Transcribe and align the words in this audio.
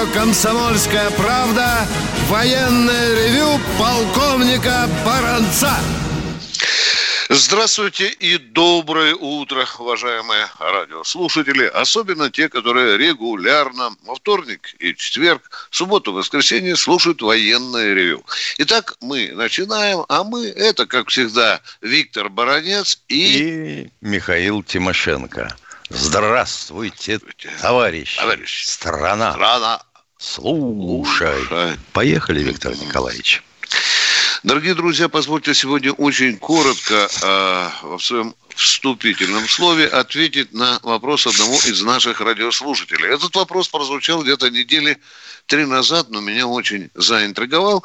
Радио 0.00 0.12
«Комсомольская 0.12 1.10
правда» 1.10 1.86
военное 2.28 3.14
ревю 3.14 3.60
полковника 3.78 4.88
Баранца. 5.04 5.72
Здравствуйте 7.28 8.08
и 8.08 8.38
доброе 8.38 9.14
утро, 9.14 9.66
уважаемые 9.78 10.48
радиослушатели, 10.58 11.64
особенно 11.64 12.30
те, 12.30 12.48
которые 12.48 12.98
регулярно 12.98 13.90
во 14.04 14.16
вторник 14.16 14.74
и 14.78 14.94
четверг, 14.96 15.68
субботу, 15.70 16.12
воскресенье 16.12 16.76
слушают 16.76 17.22
военное 17.22 17.94
ревю. 17.94 18.24
Итак, 18.58 18.96
мы 19.00 19.30
начинаем, 19.32 20.04
а 20.08 20.24
мы, 20.24 20.46
это, 20.46 20.86
как 20.86 21.08
всегда, 21.08 21.60
Виктор 21.82 22.28
Баранец 22.28 23.00
и... 23.08 23.38
И 23.38 23.90
Михаил 24.00 24.62
Тимошенко. 24.62 25.54
Здравствуйте, 25.90 27.20
товарищ. 27.60 28.16
Товарищ. 28.16 28.64
Страна. 28.64 29.32
Страна. 29.32 29.82
Слушай. 30.20 31.46
Слушай. 31.48 31.78
Поехали, 31.94 32.42
Виктор 32.42 32.76
Николаевич. 32.76 33.42
Дорогие 34.42 34.74
друзья, 34.74 35.08
позвольте 35.08 35.54
сегодня 35.54 35.92
очень 35.92 36.36
коротко 36.36 37.08
э, 37.22 37.96
в 37.96 38.00
своем 38.00 38.34
вступительном 38.54 39.48
слове 39.48 39.86
ответить 39.86 40.52
на 40.52 40.78
вопрос 40.82 41.26
одного 41.26 41.54
из 41.54 41.82
наших 41.82 42.20
радиослушателей. 42.20 43.08
Этот 43.08 43.34
вопрос 43.34 43.68
прозвучал 43.68 44.22
где-то 44.22 44.50
недели 44.50 44.98
три 45.46 45.64
назад, 45.64 46.10
но 46.10 46.20
меня 46.20 46.46
очень 46.46 46.90
заинтриговал. 46.94 47.82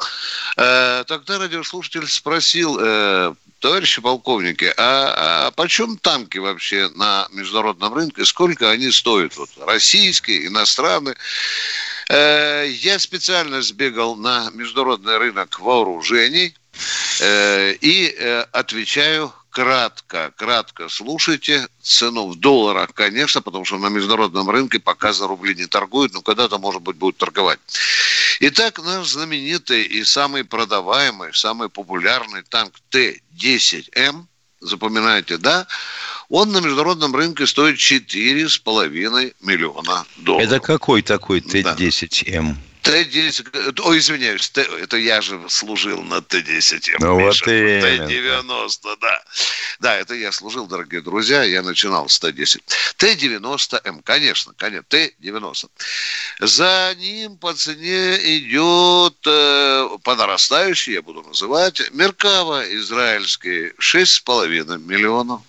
Э, 0.58 1.04
тогда 1.06 1.38
радиослушатель 1.38 2.06
спросил, 2.06 2.78
э, 2.78 3.34
товарищи 3.60 4.02
полковники, 4.02 4.72
а, 4.76 5.46
а 5.46 5.50
почем 5.52 5.96
танки 5.96 6.38
вообще 6.38 6.90
на 6.94 7.26
международном 7.32 7.94
рынке, 7.94 8.24
сколько 8.24 8.70
они 8.70 8.90
стоят, 8.90 9.36
вот, 9.36 9.48
российские, 9.66 10.46
иностранные? 10.46 11.16
Э, 12.08 12.66
Я 12.68 12.98
специально 12.98 13.62
сбегал 13.62 14.16
на 14.16 14.50
международный 14.50 15.18
рынок 15.18 15.58
вооружений 15.58 16.54
э, 17.20 17.72
и 17.80 18.14
э, 18.16 18.42
отвечаю 18.52 19.32
кратко, 19.50 20.32
кратко 20.36 20.88
слушайте. 20.88 21.66
Цену 21.82 22.28
в 22.28 22.36
долларах, 22.38 22.92
конечно, 22.92 23.40
потому 23.42 23.64
что 23.64 23.78
на 23.78 23.88
международном 23.88 24.50
рынке 24.50 24.78
пока 24.78 25.12
за 25.12 25.26
рубли 25.26 25.54
не 25.54 25.66
торгуют, 25.66 26.12
но 26.12 26.20
когда-то, 26.20 26.58
может 26.58 26.82
быть, 26.82 26.96
будут 26.96 27.16
торговать. 27.16 27.58
Итак, 28.40 28.78
наш 28.84 29.08
знаменитый 29.08 29.82
и 29.82 30.04
самый 30.04 30.44
продаваемый, 30.44 31.32
самый 31.32 31.68
популярный 31.70 32.42
танк 32.42 32.74
Т-10М, 32.90 34.26
запоминайте, 34.60 35.38
да, 35.38 35.66
он 36.28 36.52
на 36.52 36.58
международном 36.58 37.14
рынке 37.14 37.46
стоит 37.46 37.76
4,5 37.78 39.34
миллиона 39.40 40.06
долларов. 40.16 40.46
Это 40.46 40.60
какой 40.60 41.02
такой 41.02 41.40
Да. 41.40 41.74
Т-10М? 41.74 42.56
Т-10, 42.86 43.80
ой, 43.82 43.98
извиняюсь, 43.98 44.48
Т, 44.48 44.62
это 44.62 44.96
я 44.96 45.20
же 45.20 45.40
служил 45.48 46.02
на 46.02 46.22
Т-10. 46.22 46.94
Ну, 47.00 47.18
вот 47.18 47.42
именно. 47.48 48.06
Т-90, 48.06 48.96
да. 49.00 49.22
Да, 49.80 49.96
это 49.96 50.14
я 50.14 50.30
служил, 50.30 50.68
дорогие 50.68 51.00
друзья, 51.00 51.42
я 51.42 51.62
начинал 51.62 52.08
с 52.08 52.20
Т-10. 52.20 52.60
Т-90М, 52.96 54.02
конечно, 54.04 54.52
конечно, 54.56 54.84
Т-90. 54.88 55.68
За 56.38 56.94
ним 56.96 57.36
по 57.38 57.54
цене 57.54 58.18
идет, 58.38 59.16
э, 59.26 59.88
по 60.04 60.14
нарастающей, 60.14 60.92
я 60.92 61.02
буду 61.02 61.24
называть, 61.24 61.82
Меркава 61.92 62.72
израильский, 62.76 63.72
6,5 63.80 64.78
миллионов. 64.78 65.40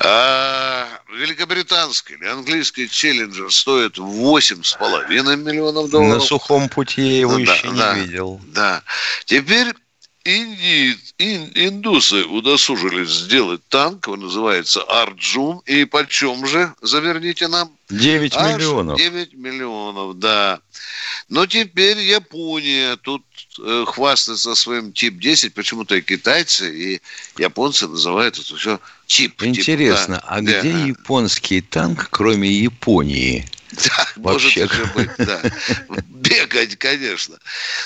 А 0.00 0.88
великобританский 1.12 2.16
или 2.16 2.26
английский 2.26 2.88
челленджер 2.88 3.50
стоит 3.52 3.98
8,5 3.98 5.36
миллионов 5.36 5.90
долларов. 5.90 6.14
На 6.14 6.20
сухом 6.20 6.68
пути 6.68 7.02
я 7.02 7.20
его 7.20 7.38
Ну 7.38 7.44
да, 7.46 7.54
еще 7.54 7.70
да, 7.70 7.94
не 7.94 8.00
видел. 8.00 8.40
Да. 8.48 8.82
Теперь 9.24 9.72
инди, 10.24 10.98
ин- 11.18 11.52
индусы 11.54 12.24
удосужились 12.24 13.10
сделать 13.10 13.60
танк, 13.68 14.08
он 14.08 14.20
называется 14.20 14.82
Арджун. 14.82 15.60
И 15.66 15.84
почем 15.84 16.46
же, 16.46 16.74
заверните 16.82 17.48
нам? 17.48 17.70
9 17.90 18.34
Аж 18.34 18.56
миллионов. 18.56 18.98
9 18.98 19.34
миллионов, 19.34 20.18
да. 20.18 20.60
Но 21.28 21.46
теперь 21.46 21.98
Япония 21.98 22.96
тут 22.96 23.24
э, 23.58 23.84
хвастается 23.86 24.54
своим 24.54 24.92
тип-10. 24.92 25.50
Почему-то 25.50 25.94
и 25.96 26.00
китайцы, 26.02 26.74
и 26.76 27.02
японцы 27.38 27.88
называют 27.88 28.38
это 28.38 28.56
все 28.56 28.80
тип. 29.06 29.38
тип, 29.40 29.42
Интересно, 29.58 30.16
да. 30.16 30.28
а 30.28 30.40
Да. 30.40 30.60
где 30.60 30.70
японский 30.88 31.60
танк, 31.60 32.08
кроме 32.10 32.50
Японии? 32.50 33.46
Да, 33.72 34.06
может 34.16 34.42
Вообще. 34.56 34.62
еще 34.62 34.84
быть, 34.94 35.10
да. 35.18 35.42
Бегать, 36.08 36.76
конечно. 36.76 37.38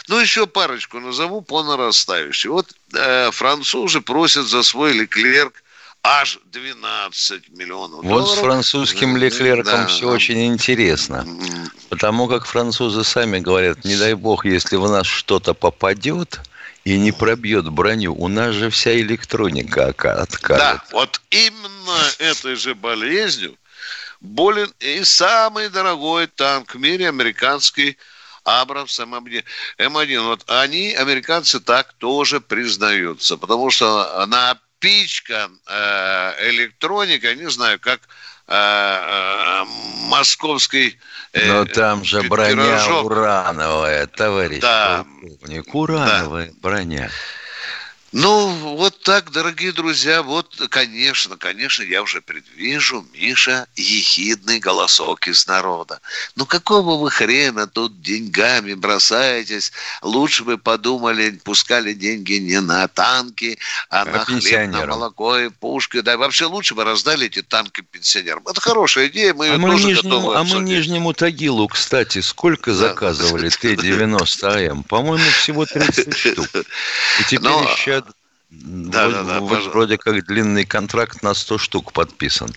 Ну, 0.08 0.18
еще 0.20 0.46
парочку 0.46 1.00
назову 1.00 1.40
по 1.40 1.62
нарастающей. 1.62 2.50
Вот 2.50 2.72
э, 2.94 3.30
французы 3.30 4.00
просят 4.00 4.46
за 4.46 4.62
свой 4.62 4.92
Леклерк 4.92 5.62
аж 6.02 6.38
12 6.46 7.48
миллионов 7.50 8.04
Вот 8.04 8.22
с 8.22 8.26
долларов. 8.26 8.40
французским 8.44 9.14
Да, 9.14 9.20
Леклерком 9.20 9.82
да, 9.82 9.86
все 9.86 10.08
очень 10.08 10.46
интересно. 10.46 11.26
Потому 11.90 12.28
как 12.28 12.46
французы 12.46 13.04
сами 13.04 13.38
говорят, 13.38 13.84
не 13.84 13.96
дай 13.96 14.14
бог, 14.14 14.44
если 14.44 14.76
в 14.76 14.88
нас 14.88 15.06
что-то 15.06 15.54
попадет 15.54 16.40
и 16.84 16.98
не 16.98 17.12
пробьет 17.12 17.68
броню, 17.70 18.14
у 18.14 18.28
нас 18.28 18.54
же 18.54 18.70
вся 18.70 18.98
электроника 19.00 19.88
ока- 19.88 20.14
Да, 20.14 20.22
откажет. 20.22 20.82
вот 20.92 21.20
именно 21.30 21.98
этой 22.18 22.54
же 22.56 22.74
болезнью 22.74 23.56
болен 24.20 24.72
и 24.80 25.04
самый 25.04 25.68
дорогой 25.68 26.26
танк 26.26 26.74
в 26.74 26.78
мире, 26.78 27.08
американский 27.08 27.96
Абрамс 28.44 28.98
М1. 28.98 29.44
М1. 29.78 30.20
Вот 30.22 30.44
они, 30.46 30.94
американцы, 30.94 31.60
так 31.60 31.92
тоже 31.94 32.40
признаются, 32.40 33.36
потому 33.36 33.70
что 33.70 34.22
напичкан 34.82 35.58
э, 35.66 36.50
электроника, 36.50 37.34
не 37.34 37.50
знаю, 37.50 37.78
как 37.80 38.00
э, 38.46 38.52
э, 38.54 39.64
московский 40.08 40.98
э, 41.32 41.46
Но 41.52 41.64
там 41.64 42.04
же 42.04 42.22
броня 42.22 42.54
пирожок. 42.54 43.04
урановая, 43.06 44.06
товарищ 44.06 44.60
Да. 44.60 45.04
полковник. 45.20 45.74
Урановая 45.74 46.52
броня. 46.60 47.10
Ну, 48.12 48.48
вот 48.76 49.02
так, 49.02 49.30
дорогие 49.32 49.70
друзья, 49.70 50.22
вот, 50.22 50.54
конечно, 50.70 51.36
конечно, 51.36 51.82
я 51.82 52.02
уже 52.02 52.22
предвижу, 52.22 53.06
Миша, 53.12 53.66
ехидный 53.76 54.60
голосок 54.60 55.28
из 55.28 55.46
народа. 55.46 56.00
Ну, 56.34 56.46
какого 56.46 56.96
вы 56.96 57.10
хрена 57.10 57.66
тут 57.66 58.00
деньгами 58.00 58.72
бросаетесь? 58.72 59.72
Лучше 60.00 60.44
бы 60.44 60.56
подумали, 60.56 61.38
пускали 61.44 61.92
деньги 61.92 62.34
не 62.34 62.62
на 62.62 62.88
танки, 62.88 63.58
а, 63.90 64.02
А 64.02 64.04
на 64.06 64.24
хлеб, 64.24 64.70
на 64.70 64.86
молоко 64.86 65.36
и 65.36 65.50
пушки. 65.50 66.00
Да, 66.00 66.16
вообще 66.16 66.46
лучше 66.46 66.74
бы 66.74 66.84
раздали 66.84 67.26
эти 67.26 67.42
танки 67.42 67.82
пенсионерам. 67.82 68.42
Это 68.48 68.62
хорошая 68.62 69.08
идея, 69.08 69.34
мы 69.34 69.48
ее 69.48 69.54
А 69.56 69.58
мы, 69.58 69.70
тоже 69.72 69.86
Нижнему, 69.88 70.16
готовы 70.16 70.34
а 70.34 70.38
мы 70.38 70.42
обсудить. 70.44 70.68
Нижнему 70.68 71.12
Тагилу, 71.12 71.68
кстати, 71.68 72.22
сколько 72.22 72.72
заказывали 72.72 73.50
Т-90М? 73.50 74.84
По-моему, 74.84 75.30
всего 75.42 75.66
30 75.66 76.16
штук. 76.16 76.48
И 77.20 77.24
теперь 77.24 77.50
еще 77.50 77.98
Да, 78.50 79.08
вроде, 79.08 79.14
да, 79.16 79.22
да, 79.24 79.40
вроде- 79.40 79.68
вроде 79.68 79.98
как 79.98 80.26
длинный 80.26 80.64
контракт 80.64 81.22
на 81.22 81.34
100 81.34 81.58
штук 81.58 81.92
подписан. 81.92 82.48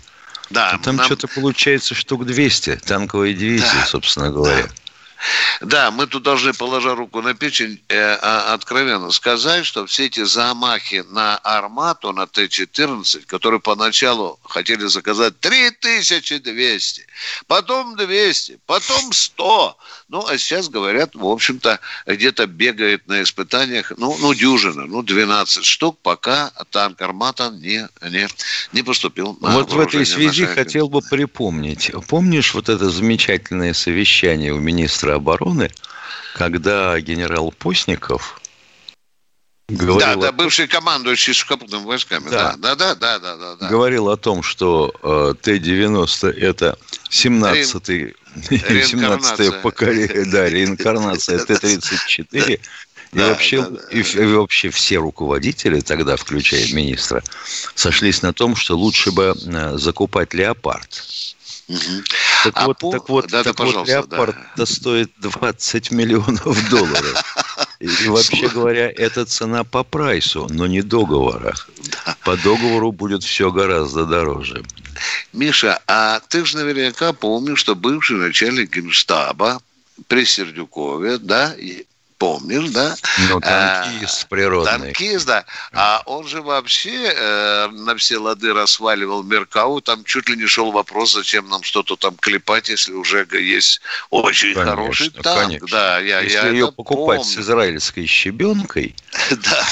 Да, 0.50 0.72
А 0.72 0.78
там 0.80 0.96
нам- 0.98 1.06
что-то 1.06 1.28
получается 1.28 1.96
штук 1.96 2.26
200 2.26 2.76
танковой 2.78 3.34
дивизии, 3.34 3.80
Да. 3.80 3.86
собственно 3.86 4.32
говоря. 4.32 4.68
Да, 5.62 5.92
мы 5.92 6.08
тут 6.08 6.24
должны, 6.24 6.52
положа 6.54 6.96
руку 6.96 7.22
на 7.22 7.36
печень, 7.36 7.80
э, 7.90 8.18
а, 8.22 8.54
откровенно 8.56 9.12
сказать, 9.12 9.68
что 9.68 9.86
все 9.86 10.08
эти 10.08 10.24
замахи 10.24 11.04
на 11.12 11.38
«Армату», 11.38 12.12
на 12.12 12.26
Т-14, 12.26 13.28
которые 13.28 13.60
поначалу 13.60 14.40
хотели 14.44 14.88
заказать 14.88 15.40
3200, 15.40 17.06
потом 17.46 17.96
200, 17.96 18.58
потом 18.66 19.14
100. 19.14 19.78
Ну, 20.12 20.28
а 20.28 20.38
сейчас, 20.38 20.68
говорят, 20.68 21.16
в 21.16 21.26
общем-то, 21.26 21.80
где-то 22.06 22.46
бегает 22.46 23.08
на 23.08 23.24
испытаниях, 23.24 23.94
ну, 23.96 24.14
ну 24.20 24.34
дюжина, 24.34 24.86
ну, 24.86 25.04
12 25.04 25.64
штук, 25.64 26.00
пока 26.04 26.52
танк 26.70 27.02
«Армата» 27.02 27.50
не, 27.50 27.88
не, 28.02 28.28
не 28.74 28.84
поступил 28.84 29.38
на 29.40 29.52
вот 29.52 29.72
в 29.72 29.80
этой 29.80 30.06
связи 30.06 30.42
нашей 30.42 30.54
хотел 30.54 30.90
бы 30.90 31.02
припомнить. 31.02 31.92
Помнишь 32.10 32.54
вот 32.54 32.68
это 32.68 32.90
замечательное 32.90 33.74
совещание 33.74 34.52
у 34.52 34.60
министра 34.60 35.16
обороны, 35.16 35.72
когда 36.36 37.00
генерал 37.00 37.54
Постников 37.58 38.42
Говорил 39.70 40.00
да, 40.00 40.16
да, 40.16 40.32
бывший 40.34 40.68
командующий 40.68 41.34
сухопутными 41.34 41.86
войсками. 41.86 42.30
Да. 42.30 42.56
Да, 42.58 42.76
да, 42.76 42.96
да, 42.96 43.20
да, 43.20 43.38
да, 43.38 43.56
да. 43.56 43.68
Говорил 43.70 44.10
о 44.10 44.18
том, 44.18 44.44
что 44.44 44.94
э, 45.02 45.34
Т-90 45.42 46.30
это 46.30 46.78
17-й 47.12 48.16
17 48.50 49.62
поколение, 49.62 50.26
да, 50.26 50.50
реинкарнация 50.50 51.40
Т-34. 51.40 52.28
И, 52.54 52.60
да, 53.12 53.28
вообще, 53.28 53.62
да, 53.62 53.70
да. 53.70 53.80
И, 53.92 54.02
и 54.02 54.26
вообще 54.26 54.70
все 54.70 54.98
руководители 54.98 55.82
тогда, 55.82 56.16
включая 56.16 56.72
министра, 56.74 57.22
сошлись 57.76 58.22
на 58.22 58.32
том, 58.32 58.56
что 58.56 58.78
лучше 58.78 59.12
бы 59.12 59.36
э, 59.36 59.78
закупать 59.78 60.34
леопард. 60.34 61.04
Угу. 61.68 62.04
Так, 62.46 62.54
а 62.56 62.68
вот, 62.68 62.80
по... 62.80 62.92
так 62.92 63.10
вот, 63.10 63.28
да, 63.28 63.44
так 63.44 63.58
да, 63.58 63.66
вот 63.66 63.88
леопард 63.88 64.36
да. 64.56 64.66
стоит 64.66 65.12
20 65.20 65.92
миллионов 65.92 66.70
долларов. 66.70 67.24
И 67.80 67.88
вообще 68.08 68.48
говоря, 68.48 68.90
это 68.90 69.26
цена 69.26 69.66
по 69.66 69.84
прайсу, 69.84 70.48
но 70.50 70.68
не 70.68 70.82
договора. 70.82 71.54
Да. 72.06 72.16
По 72.24 72.38
договору 72.38 72.94
будет 72.94 73.24
все 73.24 73.52
гораздо 73.52 74.06
дороже. 74.06 74.64
Миша, 75.34 75.82
а 75.88 76.20
ты 76.28 76.46
же 76.46 76.58
наверняка 76.58 77.14
помнишь, 77.14 77.60
что 77.60 77.76
бывший 77.76 78.18
начальник 78.18 78.76
генштаба 78.76 79.62
при 80.08 80.26
Сердюкове, 80.26 81.18
да, 81.18 81.56
помнишь, 82.22 82.70
да? 82.70 82.96
Ну, 83.30 83.42
танкист 83.42 84.26
а, 84.26 84.28
природный. 84.28 84.72
Танкист, 84.72 85.26
да. 85.26 85.44
А 85.74 86.04
он 86.06 86.28
же 86.28 86.44
вообще 86.44 87.12
э, 87.16 87.68
на 87.72 87.96
все 87.96 88.20
лады 88.20 88.54
расваливал 88.54 89.24
Меркау, 89.24 89.82
там 89.82 90.04
чуть 90.04 90.30
ли 90.30 90.38
не 90.38 90.46
шел 90.46 90.72
вопрос, 90.72 91.14
зачем 91.14 91.50
нам 91.50 91.64
что-то 91.64 91.96
там 91.96 92.16
клепать, 92.16 92.70
если 92.70 92.94
уже 92.94 93.28
есть 93.32 93.82
очень 94.12 94.54
конечно, 94.54 94.76
хороший 94.76 95.10
танк. 95.10 95.48
Конечно. 95.48 95.68
Да, 95.72 96.00
я, 96.00 96.20
если 96.20 96.36
я 96.36 96.50
ее 96.50 96.72
покупать 96.72 97.22
помню. 97.22 97.34
с 97.34 97.38
израильской 97.40 98.06
щебенкой. 98.06 98.96
Да. 99.32 99.66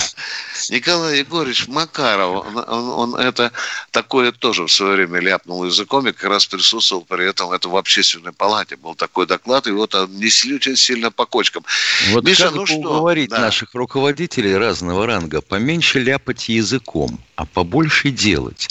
Николай 0.70 1.20
Егорович 1.20 1.68
Макаров, 1.68 2.46
он, 2.46 2.58
он, 2.58 2.90
он 2.90 3.16
это 3.16 3.52
такое 3.92 4.32
тоже 4.32 4.64
в 4.66 4.72
свое 4.72 4.94
время 4.94 5.20
ляпнул 5.20 5.66
языком 5.66 6.08
и 6.08 6.12
как 6.12 6.30
раз 6.30 6.46
присутствовал 6.46 7.06
при 7.06 7.28
этом 7.28 7.52
это 7.52 7.70
в 7.70 7.76
общественной 7.76 8.34
палате 8.34 8.76
был 8.76 8.96
такой 8.96 9.26
доклад, 9.26 9.68
и 9.68 9.72
вот 9.72 9.96
несли 10.10 10.56
очень 10.56 10.76
сильно 10.76 11.12
по 11.12 11.26
кочкам. 11.26 11.64
Вот 12.12 12.24
Миша, 12.24 12.46
как 12.46 12.56
ну 12.56 12.66
что? 12.66 12.76
уговорить 12.76 13.30
да. 13.30 13.40
наших 13.40 13.74
руководителей 13.74 14.56
разного 14.56 15.06
ранга 15.06 15.42
поменьше 15.42 16.00
ляпать 16.00 16.50
языком, 16.50 17.20
а 17.36 17.46
побольше 17.46 18.12
делать? 18.12 18.70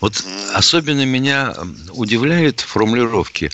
Вот 0.00 0.22
особенно 0.54 1.04
меня 1.04 1.54
удивляют 1.92 2.60
формулировки 2.60 3.50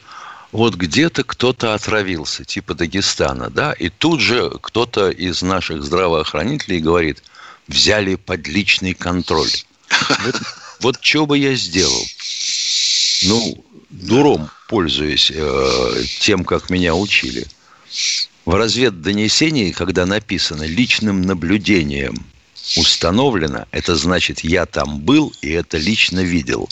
вот 0.53 0.75
где-то 0.75 1.25
кто-то 1.25 1.75
отравился, 1.75 2.45
типа 2.45 2.75
Дагестана, 2.75 3.51
да, 3.51 3.73
и 3.73 3.89
тут 3.89 4.21
же 4.21 4.53
кто-то 4.63 5.11
из 5.11 5.43
наших 5.43 5.83
здравоохранителей 5.83 6.81
говорит– 6.81 7.23
взяли 7.69 8.17
под 8.17 8.47
личный 8.49 8.95
контроль. 8.95 9.51
Вот, 10.25 10.43
вот 10.81 10.99
что 11.01 11.27
бы 11.27 11.39
я 11.39 11.55
сделал? 11.55 12.05
Ну, 13.23 13.65
дуром 13.91 14.51
пользуясь 14.69 15.31
э, 15.35 16.05
тем, 16.21 16.45
как 16.45 16.71
меня 16.71 16.95
учили. 16.95 17.47
В 18.45 18.55
разведдонесении, 18.55 19.73
когда 19.73 20.07
написано 20.07 20.65
личным 20.65 21.23
наблюдением 21.23 22.15
установлено, 22.77 23.67
это 23.71 23.97
значит, 23.97 24.41
я 24.41 24.67
там 24.67 25.01
был 25.01 25.33
и 25.41 25.51
это 25.51 25.79
лично 25.79 26.21
видел. 26.21 26.69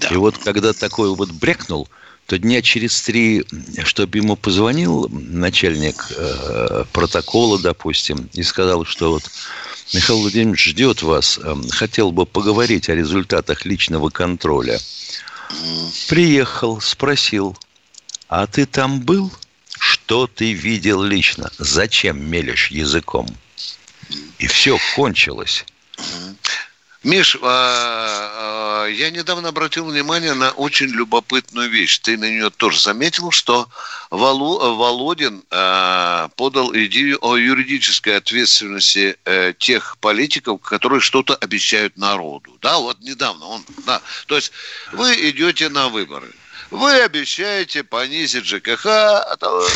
Да. 0.00 0.08
И 0.08 0.16
вот 0.16 0.38
когда 0.38 0.72
такой 0.72 1.14
вот 1.14 1.30
брекнул, 1.30 1.88
то 2.26 2.38
дня 2.38 2.60
через 2.60 3.00
три, 3.02 3.44
чтобы 3.84 4.18
ему 4.18 4.36
позвонил 4.36 5.08
начальник 5.10 6.08
э, 6.16 6.84
протокола, 6.92 7.58
допустим, 7.58 8.28
и 8.32 8.42
сказал, 8.42 8.84
что 8.84 9.12
вот 9.12 9.30
Михаил 9.92 10.20
Владимирович 10.20 10.64
ждет 10.64 11.02
вас. 11.02 11.38
Эм, 11.38 11.68
хотел 11.70 12.10
бы 12.12 12.26
поговорить 12.26 12.88
о 12.88 12.94
результатах 12.94 13.64
личного 13.64 14.10
контроля. 14.10 14.80
Приехал, 16.08 16.80
спросил, 16.80 17.56
а 18.28 18.46
ты 18.46 18.66
там 18.66 19.00
был? 19.00 19.32
Что 19.78 20.26
ты 20.26 20.52
видел 20.52 21.02
лично? 21.02 21.50
Зачем 21.58 22.20
мелешь 22.28 22.70
языком? 22.70 23.28
И 24.38 24.46
все 24.46 24.78
кончилось. 24.94 25.64
Миш, 27.02 27.36
а, 27.42 28.84
а, 28.84 28.86
я 28.86 29.10
недавно 29.10 29.50
обратил 29.50 29.86
внимание 29.86 30.34
на 30.34 30.50
очень 30.50 30.86
любопытную 30.86 31.70
вещь. 31.70 31.98
Ты 31.98 32.16
на 32.16 32.28
нее 32.28 32.50
тоже 32.50 32.80
заметил, 32.80 33.30
что 33.30 33.68
Володин 34.10 35.44
а, 35.50 36.28
подал 36.36 36.74
идею 36.74 37.18
о 37.20 37.36
юридической 37.36 38.16
ответственности 38.16 39.16
э, 39.24 39.52
тех 39.58 39.98
политиков, 39.98 40.60
которые 40.62 41.00
что-то 41.00 41.34
обещают 41.34 41.96
народу. 41.96 42.56
Да, 42.60 42.78
вот 42.78 42.98
недавно 43.00 43.46
он, 43.46 43.64
да. 43.84 44.00
То 44.26 44.36
есть 44.36 44.52
вы 44.92 45.14
идете 45.30 45.68
на 45.68 45.88
выборы. 45.88 46.32
Вы 46.70 47.00
обещаете 47.00 47.84
понизить 47.84 48.44
ЖКХ 48.44 48.84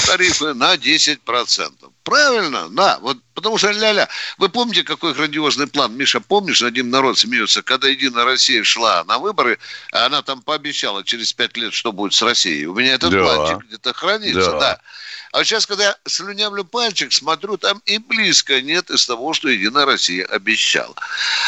тарифы 0.07 0.55
на 0.55 0.75
10%. 0.75 1.91
Правильно? 2.03 2.69
Да. 2.71 2.99
Вот 3.01 3.19
потому 3.35 3.59
что 3.59 3.71
ля-ля. 3.71 4.09
Вы 4.39 4.49
помните, 4.49 4.83
какой 4.83 5.15
грандиозный 5.15 5.67
план? 5.67 5.97
Миша, 5.97 6.21
помнишь, 6.21 6.63
один 6.63 6.91
народ 6.91 7.19
смеется, 7.19 7.63
когда 7.63 7.89
Единая 7.89 8.25
Россия 8.25 8.65
шла 8.65 9.05
на 9.05 9.19
выборы, 9.19 9.59
она 9.93 10.23
там 10.23 10.43
пообещала 10.43 11.05
через 11.05 11.33
пять 11.33 11.57
лет, 11.57 11.73
что 11.73 11.93
будет 11.93 12.13
с 12.13 12.23
Россией. 12.23 12.67
У 12.67 12.75
меня 12.75 12.95
этот 12.95 13.13
да. 13.13 13.23
планчик 13.23 13.67
где-то 13.67 13.93
хранится, 13.95 14.53
да. 14.53 14.59
да. 14.59 14.81
А 15.33 15.39
вот 15.39 15.45
сейчас, 15.47 15.67
когда 15.67 15.85
я 15.85 15.97
слюнявлю 16.09 16.65
пальчик, 16.65 17.13
смотрю, 17.13 17.57
там 17.57 17.81
и 17.87 17.99
близко 17.99 18.61
нет 18.61 18.91
из 18.91 19.07
того, 19.07 19.33
что 19.33 19.49
Единая 19.49 19.85
Россия 19.85 20.25
обещала. 20.27 20.95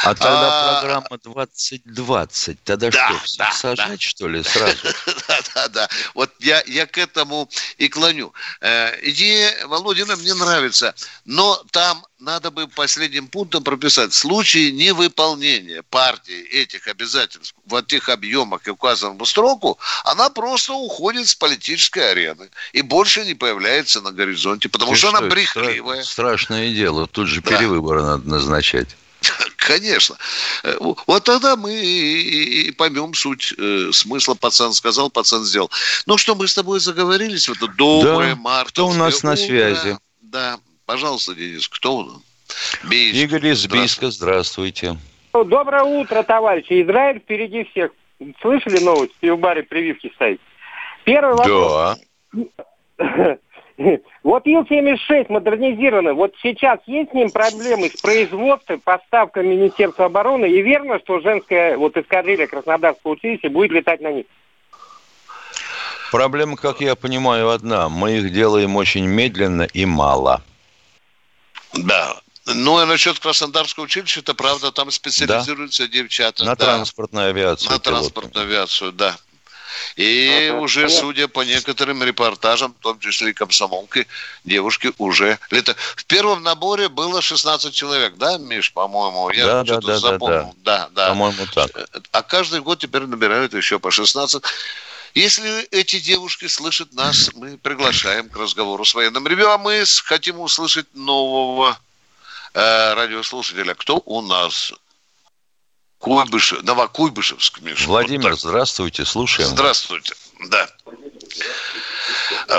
А 0.04 0.14
тогда 0.14 0.78
а... 0.78 0.80
программа 0.80 1.18
2020, 1.18 2.62
тогда 2.62 2.90
да, 2.90 3.18
что, 3.24 3.38
да, 3.38 3.50
сажать, 3.50 3.88
да. 3.88 3.98
что 3.98 4.28
ли, 4.28 4.42
сразу? 4.42 4.88
Да, 5.28 5.40
да, 5.54 5.68
да. 5.68 5.88
Вот 6.14 6.32
я, 6.40 6.62
я 6.66 6.86
к 6.86 6.98
этому 6.98 7.48
и 7.78 7.88
клоню. 7.88 8.32
Э, 8.60 8.92
идея 9.02 9.66
Володина 9.66 10.16
мне 10.16 10.34
нравится, 10.34 10.94
но 11.24 11.62
там 11.70 12.04
надо 12.22 12.50
бы 12.50 12.68
последним 12.68 13.26
пунктом 13.26 13.64
прописать, 13.64 14.12
в 14.12 14.16
случае 14.16 14.70
невыполнения 14.70 15.82
партии 15.82 16.40
этих 16.50 16.86
обязательств 16.86 17.54
в 17.66 17.82
тех 17.82 18.08
объемах 18.08 18.66
и 18.66 18.70
указанному 18.70 19.26
сроку, 19.26 19.78
она 20.04 20.30
просто 20.30 20.72
уходит 20.72 21.28
с 21.28 21.34
политической 21.34 22.12
арены 22.12 22.48
и 22.72 22.82
больше 22.82 23.24
не 23.24 23.34
появляется 23.34 24.00
на 24.00 24.12
горизонте, 24.12 24.68
потому 24.68 24.94
что, 24.94 25.08
что 25.08 25.18
она 25.18 25.28
брехливая. 25.28 26.02
Страшное 26.04 26.72
дело, 26.72 27.06
тут 27.06 27.26
же 27.26 27.40
да. 27.42 27.50
перевыборы 27.50 28.02
надо 28.02 28.28
назначать. 28.28 28.96
Конечно. 29.56 30.16
Э, 30.62 30.76
вот 30.80 31.24
тогда 31.24 31.56
мы 31.56 31.74
и 31.74 32.70
поймем 32.70 33.14
суть 33.14 33.52
э, 33.58 33.90
смысла. 33.92 34.34
Пацан 34.34 34.72
сказал, 34.72 35.10
пацан 35.10 35.44
сделал. 35.44 35.70
Ну 36.06 36.18
что, 36.18 36.34
мы 36.34 36.48
с 36.48 36.54
тобой 36.54 36.80
заговорились 36.80 37.48
в 37.48 37.52
это 37.52 37.68
доброе 37.68 38.34
да. 38.34 38.40
марта. 38.40 38.70
Кто 38.70 38.88
у 38.88 38.94
нас 38.94 39.22
на 39.22 39.36
связи? 39.36 39.98
Да, 40.20 40.58
Пожалуйста, 40.92 41.34
Денис, 41.34 41.66
кто 41.68 41.96
он? 41.96 42.22
Бийск. 42.84 43.16
Игорь 43.16 43.46
из 43.46 43.66
Бийска, 43.66 44.10
здравствуйте. 44.10 44.98
Доброе 45.32 45.84
утро, 45.84 46.22
товарищи. 46.22 46.82
Израиль 46.82 47.18
впереди 47.18 47.64
всех. 47.64 47.92
Слышали 48.42 48.78
новость? 48.84 49.14
В 49.22 49.36
баре 49.36 49.62
прививки 49.62 50.12
стоит. 50.14 50.38
Первый 51.04 51.34
вопрос. 51.34 51.98
Да. 52.98 53.38
Вот 54.22 54.46
Ил-76 54.46 55.26
модернизированный. 55.30 56.12
Вот 56.12 56.34
сейчас 56.42 56.78
есть 56.86 57.10
с 57.10 57.14
ним 57.14 57.30
проблемы 57.30 57.88
с 57.88 57.98
производством, 58.00 58.78
поставкой 58.80 59.44
Министерства 59.44 60.04
обороны? 60.04 60.44
И 60.44 60.60
верно, 60.60 61.00
что 61.00 61.20
женская 61.20 61.78
вот 61.78 61.96
эскадрилья 61.96 62.46
Краснодарского 62.46 63.12
училища 63.12 63.48
будет 63.48 63.72
летать 63.72 64.02
на 64.02 64.12
них? 64.12 64.26
Проблема, 66.12 66.56
как 66.56 66.82
я 66.82 66.94
понимаю, 66.94 67.48
одна. 67.48 67.88
Мы 67.88 68.18
их 68.18 68.30
делаем 68.30 68.76
очень 68.76 69.06
медленно 69.06 69.62
и 69.62 69.86
мало. 69.86 70.42
Да. 71.74 72.20
Ну, 72.44 72.82
и 72.82 72.86
насчет 72.86 73.18
Краснодарского 73.20 73.84
училища, 73.84 74.20
это 74.20 74.34
правда, 74.34 74.72
там 74.72 74.90
специализируются 74.90 75.86
да. 75.86 75.92
девчата. 75.92 76.44
На 76.44 76.56
да. 76.56 76.64
транспортную 76.64 77.28
авиацию. 77.28 77.70
На 77.70 77.78
транспортную 77.78 78.46
авиацию, 78.46 78.92
да. 78.92 79.16
И 79.96 80.48
ага, 80.50 80.60
уже, 80.60 80.88
судя 80.88 81.28
по 81.28 81.42
некоторым 81.42 82.02
репортажам, 82.02 82.74
в 82.78 82.82
том 82.82 82.98
числе 82.98 83.30
и 83.30 83.32
комсомолки, 83.32 84.06
девушки 84.44 84.92
уже 84.98 85.38
летают. 85.50 85.78
В 85.96 86.04
первом 86.04 86.42
наборе 86.42 86.88
было 86.88 87.22
16 87.22 87.74
человек, 87.74 88.16
да, 88.16 88.38
Миш, 88.38 88.72
по-моему? 88.72 89.30
Я 89.30 89.46
да, 89.46 89.64
да, 89.64 89.80
да, 89.80 89.98
запомнил. 89.98 90.54
Да, 90.58 90.78
да. 90.78 90.88
да. 90.94 91.08
По-моему, 91.10 91.46
так. 91.54 91.70
А 92.10 92.22
каждый 92.22 92.60
год 92.60 92.80
теперь 92.80 93.02
набирают 93.02 93.54
еще 93.54 93.78
по 93.78 93.90
16. 93.90 94.42
Если 95.14 95.64
эти 95.70 96.00
девушки 96.00 96.46
слышат 96.46 96.94
нас, 96.94 97.30
мы 97.34 97.58
приглашаем 97.58 98.28
к 98.28 98.36
разговору 98.36 98.84
с 98.84 98.94
военным 98.94 99.26
ревю, 99.26 99.50
а 99.50 99.58
мы 99.58 99.84
хотим 100.04 100.40
услышать 100.40 100.86
нового 100.94 101.78
э, 102.54 102.94
радиослушателя. 102.94 103.74
Кто 103.74 104.02
у 104.06 104.22
нас? 104.22 104.72
Куйбышев, 105.98 106.62
Новокуйбышевск, 106.64 107.60
Миша. 107.60 107.86
Владимир, 107.86 108.30
вот 108.30 108.40
здравствуйте, 108.40 109.04
слушаем. 109.04 109.48
Здравствуйте, 109.48 110.14
да. 110.48 110.66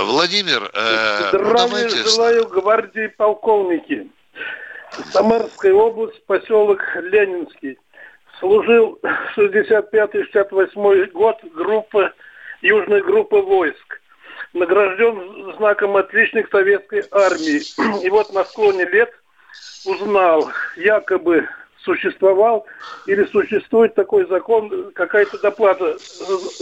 Владимир, 0.02 0.70
э, 0.74 1.30
Здравия 1.30 1.68
давайте... 1.68 2.04
желаю, 2.04 2.48
гвардии 2.48 3.08
полковники. 3.08 4.08
Самарская 5.12 5.74
область, 5.74 6.24
поселок 6.26 6.80
Ленинский. 6.96 7.78
Служил 8.40 9.00
65-68 9.36 11.12
год 11.12 11.38
группа, 11.54 12.14
южная 12.64 13.02
группа 13.02 13.42
войск. 13.42 14.02
Награжден 14.54 15.54
знаком 15.58 15.98
отличник 15.98 16.50
советской 16.50 17.04
армии. 17.12 17.62
И 18.04 18.10
вот 18.10 18.34
на 18.34 18.44
склоне 18.46 18.86
лет 18.86 19.14
узнал, 19.86 20.50
якобы 20.76 21.48
существовал 21.84 22.66
или 23.06 23.26
существует 23.26 23.96
такой 23.96 24.28
закон, 24.28 24.92
какая-то 24.94 25.38
доплата 25.40 25.98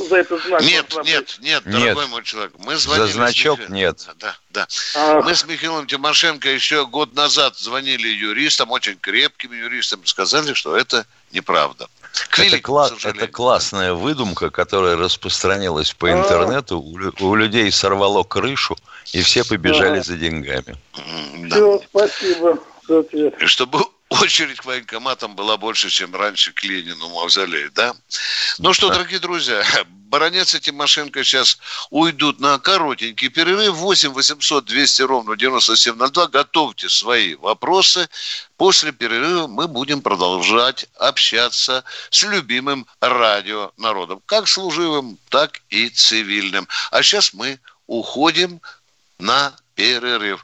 за 0.10 0.18
этот 0.18 0.44
знак? 0.44 0.62
Нет, 0.62 0.86
нет, 1.04 1.38
нет, 1.42 1.64
дорогой 1.64 2.04
нет. 2.04 2.10
мой 2.10 2.24
человек. 2.24 2.52
Мы 2.60 2.76
звонили 2.76 3.08
за 3.08 3.14
значок 3.14 3.60
Мих... 3.60 3.70
нет. 3.70 4.08
Да, 4.20 4.36
да. 4.50 4.68
А... 4.96 5.22
Мы 5.22 5.36
с 5.36 5.46
Михаилом 5.46 5.88
Тимошенко 5.88 6.50
еще 6.50 6.86
год 6.86 7.14
назад 7.14 7.58
звонили 7.58 8.08
юристам, 8.08 8.72
очень 8.72 8.98
крепким 9.00 9.54
юристам, 9.54 10.06
сказали, 10.06 10.54
что 10.54 10.76
это 10.76 11.06
неправда. 11.32 11.88
К 12.30 12.40
это, 12.40 12.58
кла- 12.58 12.92
это 13.04 13.28
классная 13.28 13.94
выдумка, 13.94 14.50
которая 14.50 14.98
распространилась 14.98 15.94
по 15.94 16.12
интернету. 16.12 16.80
У, 16.80 16.98
у 17.26 17.36
людей 17.36 17.72
сорвало 17.72 18.24
крышу, 18.24 18.76
и 19.14 19.22
все 19.22 19.46
побежали 19.46 20.00
а. 20.00 20.04
за 20.04 20.18
деньгами. 20.18 20.76
Да. 21.48 21.56
Все, 21.56 21.82
спасибо. 21.90 22.60
Чтобы 23.46 23.86
очередь 24.12 24.60
к 24.60 24.66
военкоматам 24.66 25.36
была 25.36 25.58
больше, 25.58 25.90
чем 25.90 26.14
раньше 26.14 26.52
к 26.52 26.64
Ленину 26.64 27.10
мавзолей, 27.10 27.70
да? 27.70 27.96
Ну 28.58 28.74
что, 28.74 28.90
дорогие 28.90 29.20
друзья, 29.20 29.64
Баранец 29.86 30.54
и 30.54 30.60
Тимошенко 30.60 31.24
сейчас 31.24 31.58
уйдут 31.90 32.42
на 32.42 32.60
коротенький 32.60 33.30
перерыв. 33.30 33.76
8 33.76 34.10
800 34.10 34.66
200 34.66 35.02
ровно 35.04 35.38
9702. 35.38 36.28
Готовьте 36.28 36.90
свои 36.90 37.36
вопросы. 37.36 38.10
После 38.58 38.92
перерыва 38.92 39.48
мы 39.48 39.70
будем 39.70 40.02
продолжать 40.02 40.86
общаться 41.00 41.86
с 42.10 42.22
любимым 42.24 42.86
радио 43.00 43.72
народом. 43.78 44.22
Как 44.26 44.50
служивым, 44.50 45.18
так 45.30 45.62
и 45.70 45.88
цивильным. 45.88 46.68
А 46.92 47.02
сейчас 47.02 47.34
мы 47.34 47.60
уходим 47.88 48.60
на 49.18 49.56
перерыв. 49.76 50.44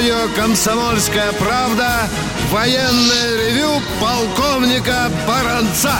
Радио 0.00 0.34
«Комсомольская 0.34 1.30
правда» 1.32 2.08
военное 2.50 3.36
ревю 3.36 3.68
полковника 4.00 5.10
Баранца. 5.28 5.92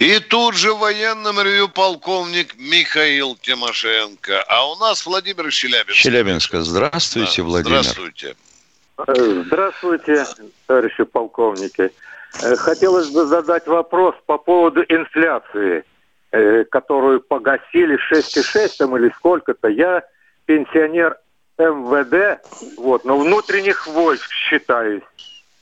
И 0.00 0.18
тут 0.18 0.56
же 0.56 0.72
в 0.72 0.78
военном 0.78 1.40
ревю 1.40 1.68
полковник 1.68 2.56
Михаил 2.58 3.36
Тимошенко. 3.36 4.42
А 4.48 4.68
у 4.68 4.76
нас 4.76 5.06
Владимир 5.06 5.52
Челябинск. 5.52 6.00
Челябинска. 6.00 6.62
Здравствуйте, 6.62 7.42
да, 7.42 7.48
Владимир. 7.48 7.82
Здравствуйте. 7.84 8.34
Здравствуйте, 9.46 10.26
товарищи 10.66 11.04
полковники. 11.04 11.92
Э, 12.42 12.56
хотелось 12.56 13.10
бы 13.10 13.24
задать 13.26 13.68
вопрос 13.68 14.16
по 14.26 14.36
поводу 14.36 14.82
инфляции, 14.88 15.84
э, 16.32 16.64
которую 16.64 17.20
погасили 17.20 17.96
6,6 18.12 18.78
там 18.78 18.96
или 18.96 19.12
сколько-то. 19.16 19.68
Я 19.68 20.02
пенсионер 20.46 21.16
МВД, 21.58 22.40
вот, 22.78 23.04
но 23.04 23.18
внутренних 23.18 23.86
войск 23.86 24.30
считаюсь. 24.32 25.02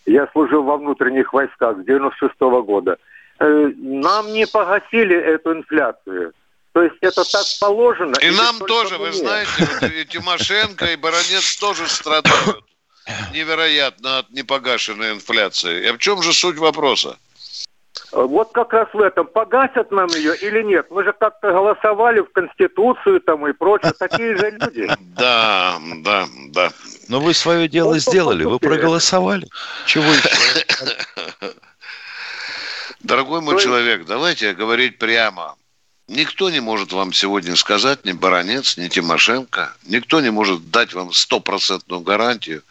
Я 0.06 0.26
служил 0.32 0.62
во 0.62 0.76
внутренних 0.76 1.32
войсках 1.32 1.78
с 1.78 1.84
96 1.84 2.34
-го 2.40 2.62
года. 2.62 2.96
Э, 3.38 3.70
нам 3.76 4.32
не 4.32 4.46
погасили 4.46 5.16
эту 5.16 5.52
инфляцию. 5.52 6.32
То 6.72 6.82
есть 6.82 6.96
это 7.00 7.24
так 7.30 7.44
положено. 7.60 8.14
И 8.20 8.30
нам 8.30 8.58
тоже, 8.60 8.96
вы 8.96 9.12
знаете, 9.12 9.50
вот 9.58 9.90
и 9.90 10.04
Тимошенко, 10.04 10.86
и 10.86 10.96
Баранец 10.96 11.56
тоже 11.56 11.88
страдают 11.88 12.64
невероятно 13.32 14.18
от 14.18 14.30
непогашенной 14.30 15.12
инфляции. 15.12 15.88
И 15.88 15.92
в 15.92 15.98
чем 15.98 16.22
же 16.22 16.32
суть 16.32 16.58
вопроса? 16.58 17.18
Вот 18.12 18.50
как 18.52 18.72
раз 18.72 18.88
в 18.92 19.00
этом, 19.00 19.26
погасят 19.26 19.90
нам 19.90 20.08
ее 20.08 20.36
или 20.36 20.62
нет? 20.62 20.86
Мы 20.90 21.04
же 21.04 21.12
как-то 21.12 21.52
голосовали 21.52 22.20
в 22.20 22.32
Конституцию 22.32 23.20
там 23.20 23.46
и 23.46 23.52
прочее, 23.52 23.92
такие 23.98 24.36
же 24.36 24.50
люди. 24.50 24.90
Да, 25.20 25.78
да, 26.02 26.26
да. 26.48 26.70
Но 27.08 27.20
вы 27.20 27.34
свое 27.34 27.68
дело 27.68 27.98
сделали, 27.98 28.44
вы 28.44 28.58
проголосовали. 28.58 29.46
Чего 29.84 30.04
еще? 30.04 30.64
Дорогой 33.00 33.42
мой 33.42 33.60
человек, 33.60 34.06
давайте 34.06 34.54
говорить 34.54 34.98
прямо. 34.98 35.56
Никто 36.08 36.50
не 36.50 36.60
может 36.60 36.92
вам 36.92 37.12
сегодня 37.12 37.54
сказать, 37.54 38.04
ни 38.04 38.12
Баранец, 38.12 38.76
ни 38.76 38.88
Тимошенко, 38.88 39.74
никто 39.84 40.20
не 40.20 40.30
может 40.30 40.70
дать 40.70 40.92
вам 40.92 41.12
стопроцентную 41.12 42.00
гарантию, 42.00 42.62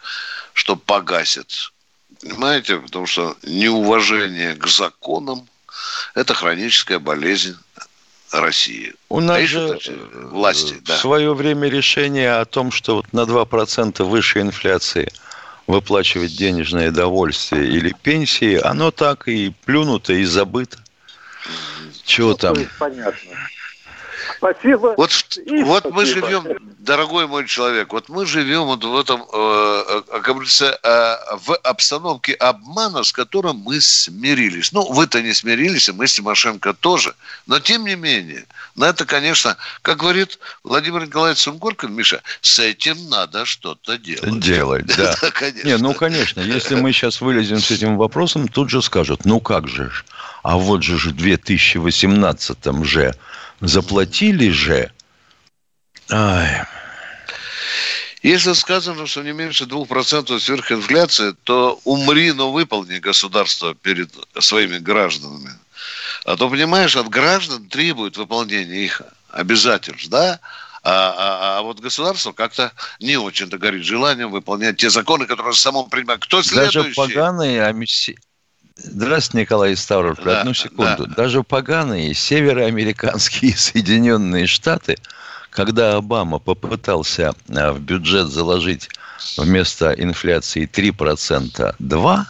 что 0.52 0.76
погасит 0.76 1.72
Понимаете? 2.22 2.78
Потому 2.78 3.06
что 3.06 3.36
неуважение 3.42 4.54
к 4.54 4.66
законам– 4.66 5.48
это 6.14 6.34
хроническая 6.34 6.98
болезнь 6.98 7.56
России. 8.32 8.94
У 9.08 9.20
нас 9.20 9.42
же 9.42 9.78
власти, 10.12 10.74
в 10.74 10.82
да. 10.84 10.96
свое 10.96 11.34
время 11.34 11.68
решение 11.68 12.32
о 12.34 12.44
том, 12.44 12.70
что 12.70 12.96
вот 12.96 13.12
на 13.12 13.20
2% 13.20 14.04
выше 14.04 14.40
инфляции 14.40 15.10
выплачивать 15.66 16.36
денежное 16.36 16.90
довольствие 16.90 17.68
или 17.68 17.94
пенсии, 18.02 18.54
оно 18.54 18.90
так 18.90 19.28
и 19.28 19.52
плюнуто, 19.64 20.12
и 20.12 20.24
забыто. 20.24 20.78
Чего 22.04 22.30
ну, 22.30 22.36
там? 22.36 22.56
Понятно. 22.78 23.30
Спасибо. 24.40 24.94
Вот, 24.96 25.38
вот 25.64 25.92
мы 25.92 26.06
живем, 26.06 26.46
дорогой 26.78 27.26
мой 27.26 27.46
человек, 27.46 27.92
вот 27.92 28.08
мы 28.08 28.24
живем 28.24 28.64
вот 28.64 28.82
в 28.82 28.98
этом, 28.98 29.20
э, 29.20 29.84
э 29.86 30.02
как 30.12 30.22
говорится, 30.22 30.78
э, 30.82 31.36
в 31.44 31.54
обстановке 31.56 32.32
обмана, 32.32 33.04
с 33.04 33.12
которым 33.12 33.58
мы 33.58 33.82
смирились. 33.82 34.72
Ну, 34.72 34.90
вы-то 34.90 35.20
не 35.20 35.34
смирились, 35.34 35.90
и 35.90 35.92
мы 35.92 36.06
с 36.06 36.14
Тимошенко 36.14 36.72
тоже. 36.72 37.14
Но 37.46 37.60
тем 37.60 37.84
не 37.84 37.96
менее, 37.96 38.46
на 38.76 38.86
это, 38.88 39.04
конечно, 39.04 39.58
как 39.82 39.98
говорит 39.98 40.38
Владимир 40.64 41.04
Николаевич 41.04 41.42
Сунгоркин, 41.42 41.92
Миша, 41.92 42.22
с 42.40 42.58
этим 42.60 43.10
надо 43.10 43.44
что-то 43.44 43.98
делать. 43.98 44.40
Делать, 44.40 44.86
да. 44.86 45.14
Не, 45.64 45.76
ну, 45.76 45.92
конечно, 45.92 46.40
если 46.40 46.76
мы 46.76 46.92
сейчас 46.92 47.20
вылезем 47.20 47.58
с 47.58 47.70
этим 47.70 47.98
вопросом, 47.98 48.48
тут 48.48 48.70
же 48.70 48.80
скажут, 48.80 49.26
ну 49.26 49.38
как 49.40 49.68
же, 49.68 49.92
а 50.42 50.56
вот 50.56 50.82
же 50.82 50.96
в 50.96 51.12
2018 51.12 52.84
же 52.84 53.14
Заплатили 53.60 54.50
же. 54.50 54.90
Ай. 56.10 56.64
Если 58.22 58.52
сказано, 58.52 59.06
что 59.06 59.22
не 59.22 59.32
меньше 59.32 59.64
2% 59.64 60.38
сверхинфляции, 60.38 61.34
то 61.44 61.80
умри, 61.84 62.32
но 62.32 62.52
выполни 62.52 62.98
государство 62.98 63.74
перед 63.74 64.10
своими 64.38 64.78
гражданами. 64.78 65.52
А 66.26 66.36
то, 66.36 66.50
понимаешь, 66.50 66.96
от 66.96 67.08
граждан 67.08 67.66
требует 67.68 68.18
выполнения 68.18 68.84
их 68.84 69.00
обязательств, 69.30 70.08
да? 70.08 70.40
А, 70.82 71.14
а, 71.16 71.58
а 71.58 71.62
вот 71.62 71.80
государство 71.80 72.32
как-то 72.32 72.72
не 73.00 73.16
очень-то 73.16 73.58
горит 73.58 73.84
желанием 73.84 74.30
выполнять 74.30 74.78
те 74.78 74.90
законы, 74.90 75.26
которые 75.26 75.54
само 75.54 75.84
принимает. 75.84 76.22
Кто 76.22 76.42
следующий? 76.42 76.94
Даже 76.94 76.94
поганые 76.94 77.64
Здравствуйте, 78.76 79.42
Николай 79.42 79.76
Ставрополь. 79.76 80.24
Да, 80.24 80.40
Одну 80.40 80.54
секунду. 80.54 81.06
Да. 81.06 81.14
Даже 81.14 81.42
поганые 81.42 82.14
североамериканские 82.14 83.56
Соединенные 83.56 84.46
Штаты, 84.46 84.96
когда 85.50 85.96
Обама 85.96 86.38
попытался 86.38 87.34
а, 87.48 87.72
в 87.72 87.80
бюджет 87.80 88.28
заложить 88.28 88.88
вместо 89.36 89.92
инфляции 89.92 90.68
3% 90.72 91.76
2% 91.78 92.24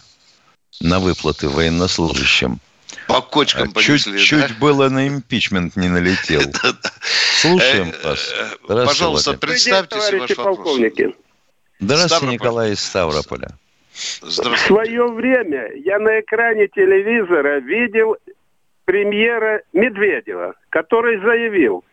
на 0.81 0.99
выплаты 0.99 1.47
военнослужащим, 1.47 2.59
по 3.07 3.21
кочкам 3.21 3.73
чуть, 3.73 4.05
понесли, 4.05 4.19
чуть 4.19 4.47
да? 4.47 4.53
было 4.59 4.89
на 4.89 5.07
импичмент 5.07 5.75
не 5.75 5.89
налетел. 5.89 6.41
Слушаем 7.41 7.93
э, 8.03 8.07
вас. 8.07 8.33
Пожалуйста, 8.67 9.33
представьте 9.33 9.97
ваш 9.97 10.29
вопрос. 10.37 10.79
Здравствуйте, 11.79 12.27
Николай 12.27 12.73
из 12.73 12.79
Ставрополя. 12.79 13.57
В 13.93 14.57
свое 14.57 15.07
время 15.07 15.71
я 15.75 15.99
на 15.99 16.19
экране 16.21 16.67
телевизора 16.67 17.59
видел 17.59 18.15
премьера 18.85 19.63
Медведева, 19.73 20.55
который 20.69 21.19
заявил, 21.19 21.83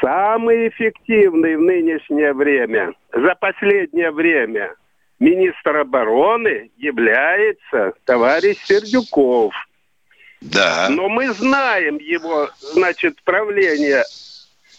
самый 0.00 0.68
эффективный 0.68 1.56
в 1.56 1.60
нынешнее 1.60 2.32
время, 2.32 2.94
за 3.12 3.34
последнее 3.34 4.10
время, 4.10 4.74
министр 5.18 5.78
обороны 5.78 6.70
является 6.76 7.92
товарищ 8.04 8.58
Сердюков. 8.64 9.52
Да. 10.40 10.88
Но 10.90 11.08
мы 11.08 11.32
знаем 11.32 11.98
его, 11.98 12.48
значит, 12.60 13.22
правление 13.24 14.04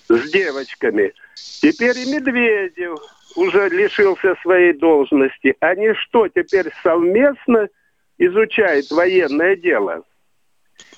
с 0.08 0.32
девочками. 0.32 1.14
Теперь 1.36 1.98
и 2.00 2.12
Медведев 2.12 3.00
уже 3.36 3.70
лишился 3.70 4.36
своей 4.42 4.74
должности. 4.74 5.56
Они 5.60 5.94
что, 5.94 6.28
теперь 6.28 6.72
совместно 6.84 7.68
изучают 8.18 8.90
военное 8.92 9.56
дело? 9.56 10.04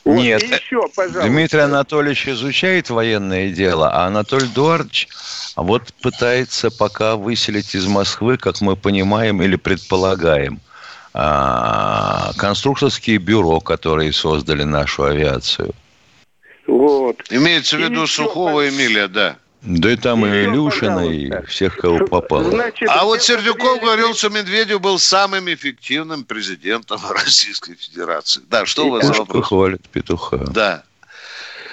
Вот, 0.05 0.15
Нет, 0.15 0.43
еще, 0.43 0.85
Дмитрий 1.23 1.61
Анатольевич 1.61 2.27
изучает 2.27 2.89
военное 2.89 3.49
дело, 3.51 3.89
а 3.89 4.07
Анатолий 4.07 4.47
Эдуардович 4.47 5.07
вот 5.55 5.93
пытается 6.01 6.71
пока 6.71 7.15
выселить 7.15 7.73
из 7.73 7.87
Москвы, 7.87 8.37
как 8.37 8.59
мы 8.59 8.75
понимаем 8.75 9.41
или 9.41 9.55
предполагаем, 9.55 10.59
а, 11.13 12.31
конструкторские 12.37 13.17
бюро, 13.17 13.61
которые 13.61 14.11
создали 14.11 14.63
нашу 14.63 15.03
авиацию. 15.03 15.73
Вот. 16.67 17.21
Имеется 17.29 17.77
в 17.77 17.79
виду 17.79 18.05
Сухого 18.05 18.67
Эмилия, 18.67 19.07
да. 19.07 19.37
Да 19.63 19.91
и 19.91 19.95
там 19.95 20.25
и, 20.25 20.29
и 20.29 20.43
Илюшина, 20.43 21.09
и 21.09 21.45
всех, 21.45 21.77
кого 21.77 22.05
попало. 22.05 22.43
Значит, 22.43 22.89
а 22.91 23.05
вот 23.05 23.21
Сердюков 23.21 23.79
говорил, 23.79 24.13
что 24.13 24.29
Медведев 24.29 24.81
был 24.81 24.99
самым 24.99 25.51
эффективным 25.53 26.25
президентом 26.25 26.99
Российской 27.09 27.75
Федерации. 27.75 28.41
Да, 28.49 28.65
что 28.65 28.83
и 28.83 28.85
у 28.87 28.91
вас 28.91 29.05
за 29.05 29.13
вопрос? 29.13 29.47
хвалит 29.47 29.87
петуха. 29.89 30.37
Да. 30.37 30.83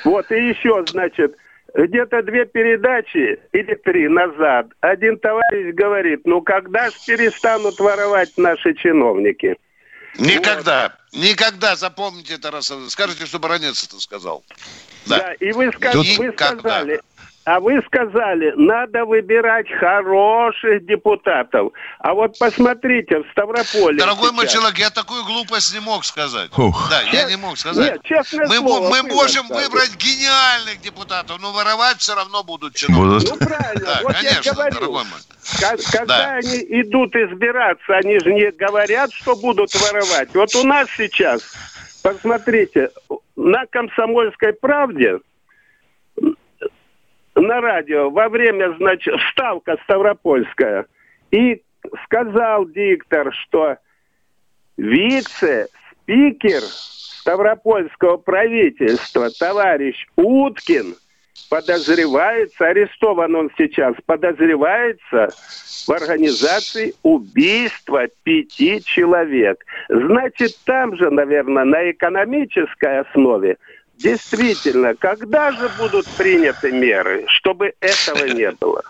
Вот, 0.04 0.30
и 0.30 0.34
еще, 0.34 0.84
значит, 0.88 1.36
где-то 1.74 2.22
две 2.22 2.46
передачи 2.46 3.40
или 3.52 3.74
три 3.74 4.08
назад 4.08 4.68
один 4.80 5.18
товарищ 5.18 5.74
говорит, 5.74 6.20
ну 6.24 6.42
когда 6.42 6.90
же 6.90 6.96
перестанут 7.06 7.78
воровать 7.80 8.30
наши 8.36 8.74
чиновники? 8.74 9.56
Никогда. 10.18 10.92
Вот. 11.12 11.22
Никогда 11.22 11.76
запомните 11.76 12.34
это 12.34 12.50
раз. 12.50 12.72
Скажите, 12.88 13.26
что 13.26 13.38
Баранец 13.38 13.84
это 13.84 14.00
сказал. 14.00 14.44
Да, 15.06 15.18
да 15.18 15.34
и 15.34 15.52
вы, 15.52 15.72
сказ... 15.72 15.94
вы 15.94 16.32
сказали, 16.32 17.00
а 17.50 17.58
вы 17.58 17.82
сказали, 17.84 18.52
надо 18.54 19.04
выбирать 19.04 19.66
хороших 19.80 20.86
депутатов. 20.86 21.72
А 21.98 22.14
вот 22.14 22.38
посмотрите, 22.38 23.18
в 23.18 23.30
Ставрополе... 23.32 23.98
Дорогой 23.98 24.28
сейчас... 24.28 24.36
мой 24.36 24.46
человек, 24.46 24.78
я 24.78 24.90
такую 24.90 25.24
глупость 25.24 25.74
не 25.74 25.80
мог 25.80 26.04
сказать. 26.04 26.56
Ух. 26.56 26.88
Да, 26.88 27.00
я 27.10 27.24
не 27.24 27.34
мог 27.36 27.58
сказать. 27.58 27.94
Нет, 27.94 28.02
честное 28.04 28.46
мы, 28.46 28.58
слово, 28.58 28.88
мы 28.90 29.02
можем 29.02 29.46
сказали. 29.46 29.64
выбрать 29.64 29.96
гениальных 29.96 30.80
депутатов, 30.80 31.40
но 31.40 31.50
воровать 31.50 31.98
все 31.98 32.14
равно 32.14 32.44
будут 32.44 32.76
чиновники. 32.76 33.32
Ну, 33.32 33.36
правильно. 33.44 33.84
Да, 33.84 34.00
вот 34.04 34.12
конечно, 34.12 34.40
я 34.44 34.52
говорю, 34.52 34.74
дорогой 34.74 35.04
мой. 35.10 35.80
Когда 35.90 36.04
да. 36.04 36.30
они 36.34 36.56
идут 36.68 37.16
избираться, 37.16 37.96
они 37.96 38.20
же 38.20 38.32
не 38.32 38.52
говорят, 38.52 39.12
что 39.12 39.34
будут 39.34 39.74
воровать. 39.74 40.28
Вот 40.34 40.54
у 40.54 40.62
нас 40.62 40.86
сейчас, 40.96 41.42
посмотрите, 42.04 42.90
на 43.34 43.66
«Комсомольской 43.66 44.52
правде» 44.52 45.18
на 47.40 47.60
радио 47.60 48.10
во 48.10 48.28
время, 48.28 48.74
значит, 48.78 49.14
вставка 49.20 49.76
Ставропольская. 49.84 50.86
И 51.30 51.62
сказал 52.04 52.66
диктор, 52.66 53.32
что 53.32 53.76
вице-спикер 54.76 56.60
Ставропольского 57.20 58.16
правительства 58.16 59.28
товарищ 59.38 60.06
Уткин 60.16 60.94
подозревается, 61.48 62.66
арестован 62.66 63.34
он 63.34 63.50
сейчас, 63.58 63.94
подозревается 64.06 65.28
в 65.86 65.90
организации 65.90 66.94
убийства 67.02 68.06
пяти 68.22 68.82
человек. 68.84 69.64
Значит, 69.88 70.52
там 70.64 70.96
же, 70.96 71.10
наверное, 71.10 71.64
на 71.64 71.90
экономической 71.90 73.00
основе 73.00 73.56
Действительно, 74.00 74.94
когда 74.94 75.52
же 75.52 75.68
будут 75.78 76.06
приняты 76.16 76.72
меры, 76.72 77.24
чтобы 77.28 77.74
этого 77.80 78.24
не 78.24 78.50
было? 78.52 78.82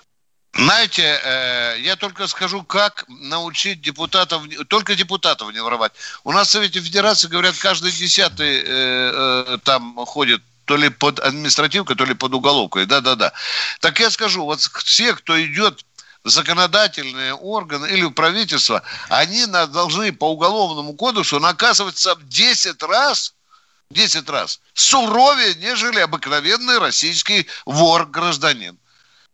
Знаете, 0.55 1.03
э, 1.03 1.81
я 1.81 1.97
только 1.97 2.29
скажу, 2.29 2.63
как 2.63 3.05
научить 3.09 3.81
депутатов, 3.81 4.43
только 4.69 4.95
депутатов 4.95 5.53
не 5.53 5.61
воровать. 5.61 5.93
У 6.23 6.33
нас 6.33 6.49
в 6.49 6.51
Совете 6.53 6.81
Федерации, 6.81 7.29
говорят, 7.29 7.57
каждый 7.59 7.91
десятый 7.91 8.59
э, 8.59 8.63
э, 8.67 9.59
там 9.65 9.97
ходит 10.07 10.43
то 10.65 10.77
ли 10.77 10.89
под 10.91 11.19
административкой, 11.19 11.97
то 11.97 12.05
ли 12.05 12.15
под 12.15 12.35
уголовкой. 12.35 12.87
Да-да-да. 12.87 13.33
Так 13.81 13.99
я 13.99 14.11
скажу, 14.11 14.45
вот 14.45 14.61
все, 14.61 15.15
кто 15.15 15.41
идет 15.43 15.85
в 16.23 16.29
законодательные 16.29 17.35
органы 17.35 17.87
или 17.87 18.05
в 18.05 18.11
правительство, 18.11 18.83
они 19.09 19.47
должны 19.47 20.13
по 20.13 20.31
уголовному 20.31 20.95
кодексу 20.95 21.41
наказываться 21.41 22.15
в 22.15 22.29
10 22.29 22.81
раз– 22.85 23.35
10 23.91 24.29
раз 24.31 24.61
суровее, 24.73 25.55
нежели 25.57 26.01
обыкновенный 26.01 26.79
российский 26.79 27.47
вор-гражданин. 27.67 28.79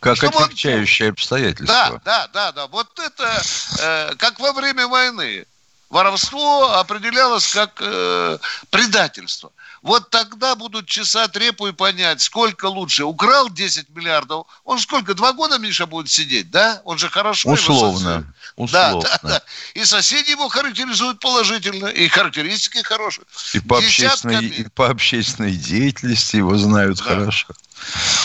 Как 0.01 0.17
Чтобы 0.17 0.45
отягчающее 0.45 1.09
он... 1.09 1.13
обстоятельство. 1.13 1.67
Да, 1.67 2.01
да, 2.05 2.27
да, 2.29 2.53
да. 2.53 2.67
Вот 2.67 2.99
это 2.99 3.43
э, 3.81 4.15
как 4.17 4.39
во 4.41 4.53
время 4.53 4.89
войны. 4.89 5.47
Воровство 5.89 6.73
определялось 6.75 7.47
как 7.53 7.81
э, 7.81 8.39
предательство. 8.71 9.53
Вот 9.83 10.11
тогда 10.11 10.57
будут 10.57 10.87
чесать 10.87 11.37
репу 11.37 11.69
и 11.69 11.73
понять, 11.73 12.21
сколько 12.21 12.67
лучше. 12.67 13.05
Украл 13.05 13.49
10 13.49 13.91
миллиардов, 13.91 14.49
он 14.65 14.81
сколько, 14.81 15.15
два 15.15 15.33
года, 15.33 15.59
Миша, 15.59 15.87
будет 15.87 16.11
сидеть, 16.11 16.51
да? 16.51 16.83
Он 16.85 16.99
же 16.99 17.09
хорошо 17.09 17.51
Условно. 17.51 18.35
Условно. 18.57 19.01
Да, 19.03 19.19
да, 19.23 19.29
да. 19.29 19.43
И 19.75 19.85
соседи 19.85 20.31
его 20.31 20.49
характеризуют 20.49 21.21
положительно, 21.21 21.87
и 21.87 22.09
характеристики 22.09 22.83
хорошие. 22.83 23.25
И 23.53 23.61
по, 23.61 23.79
общественной, 23.79 24.45
и 24.45 24.69
по 24.69 24.89
общественной 24.89 25.55
деятельности 25.55 26.37
его 26.37 26.57
знают 26.57 26.99
да. 26.99 27.05
хорошо. 27.05 27.47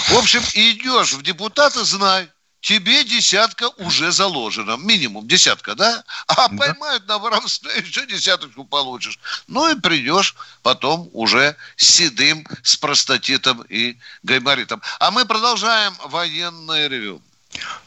В 0.08 0.17
общем, 0.17 0.41
идешь 0.56 1.13
в 1.13 1.21
депутаты, 1.21 1.86
знай, 1.86 2.28
тебе 2.62 3.04
десятка 3.04 3.69
уже 3.78 4.12
заложена. 4.12 4.78
Минимум 4.78 5.28
десятка, 5.28 5.76
да? 5.76 6.04
А 6.28 6.47
да. 6.47 6.58
поймают 6.58 7.08
на 7.08 7.17
воровстве, 7.17 7.71
еще 7.86 8.06
десяточку 8.06 8.63
получишь. 8.63 9.19
Ну 9.47 9.69
и 9.69 9.80
придешь 9.80 10.36
потом 10.63 11.10
уже 11.13 11.56
седым, 11.76 12.45
с 12.63 12.78
простатитом 12.78 13.62
и 13.63 13.97
гайморитом. 14.24 14.82
А 15.00 15.12
мы 15.12 15.26
продолжаем 15.26 15.93
военное 16.06 16.88
ревю. 16.88 17.21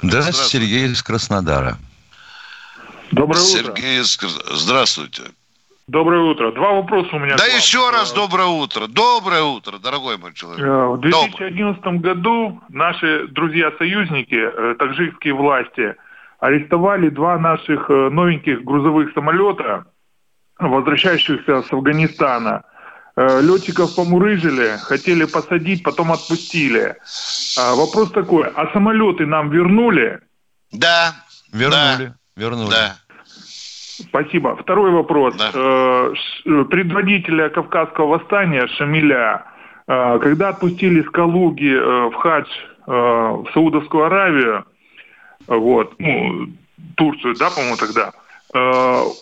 Да, 0.02 0.30
Сергей 0.32 0.92
из 0.92 1.02
Краснодара. 1.02 1.78
Доброе 3.12 3.40
утро. 3.40 3.74
Сергей, 3.74 4.02
здравствуйте. 4.50 5.22
Доброе 5.86 6.22
утро. 6.22 6.50
Два 6.52 6.72
вопроса 6.72 7.14
у 7.14 7.18
меня. 7.18 7.36
Да 7.36 7.44
еще 7.44 7.90
раз 7.90 8.12
доброе 8.12 8.46
утро. 8.46 8.86
Доброе 8.86 9.42
утро, 9.42 9.78
дорогой 9.78 10.16
мой 10.16 10.32
человек. 10.32 10.64
Э, 10.64 10.86
в 10.86 11.00
2011 11.00 11.82
доброе. 11.82 11.98
году 12.00 12.60
наши 12.70 13.28
друзья-союзники, 13.28 14.34
э, 14.34 14.76
таджикские 14.78 15.34
власти, 15.34 15.94
арестовали 16.38 17.10
два 17.10 17.38
наших 17.38 17.90
э, 17.90 18.08
новеньких 18.08 18.64
грузовых 18.64 19.12
самолета, 19.12 19.84
возвращающихся 20.58 21.62
с 21.62 21.72
Афганистана. 21.72 22.64
Летчиков 23.16 23.94
помурыжили, 23.94 24.76
хотели 24.82 25.24
посадить, 25.24 25.84
потом 25.84 26.10
отпустили. 26.10 26.96
Вопрос 27.56 28.10
такой, 28.10 28.48
а 28.48 28.72
самолеты 28.72 29.24
нам 29.24 29.50
вернули? 29.50 30.18
Да. 30.72 31.14
Вернули. 31.52 32.06
Да. 32.06 32.14
Вернули. 32.34 32.70
Да. 32.70 32.96
Спасибо. 34.00 34.56
Второй 34.56 34.90
вопрос. 34.90 35.36
Да. 35.36 35.50
Э, 35.54 36.12
предводителя 36.70 37.48
Кавказского 37.48 38.06
восстания 38.18 38.66
Шамиля, 38.66 39.44
э, 39.86 40.18
когда 40.20 40.48
отпустили 40.48 41.02
с 41.02 41.10
Калуги 41.10 41.72
э, 41.72 42.08
в 42.10 42.14
хадж 42.14 42.48
в 42.86 43.46
Саудовскую 43.54 44.04
Аравию, 44.04 44.66
вот, 45.46 45.94
ну, 45.98 46.48
Турцию, 46.96 47.34
да, 47.34 47.48
по-моему, 47.48 47.76
тогда, 47.78 48.12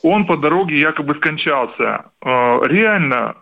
он 0.03 0.27
по 0.27 0.37
дороге 0.37 0.81
якобы 0.81 1.15
скончался. 1.15 2.07
Реально, 2.21 3.37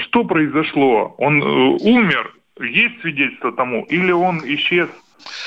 что 0.00 0.24
произошло? 0.24 1.14
Он 1.18 1.40
умер? 1.40 2.34
Есть 2.58 3.00
свидетельство 3.00 3.52
тому? 3.52 3.84
Или 3.84 4.10
он 4.10 4.40
исчез. 4.44 4.88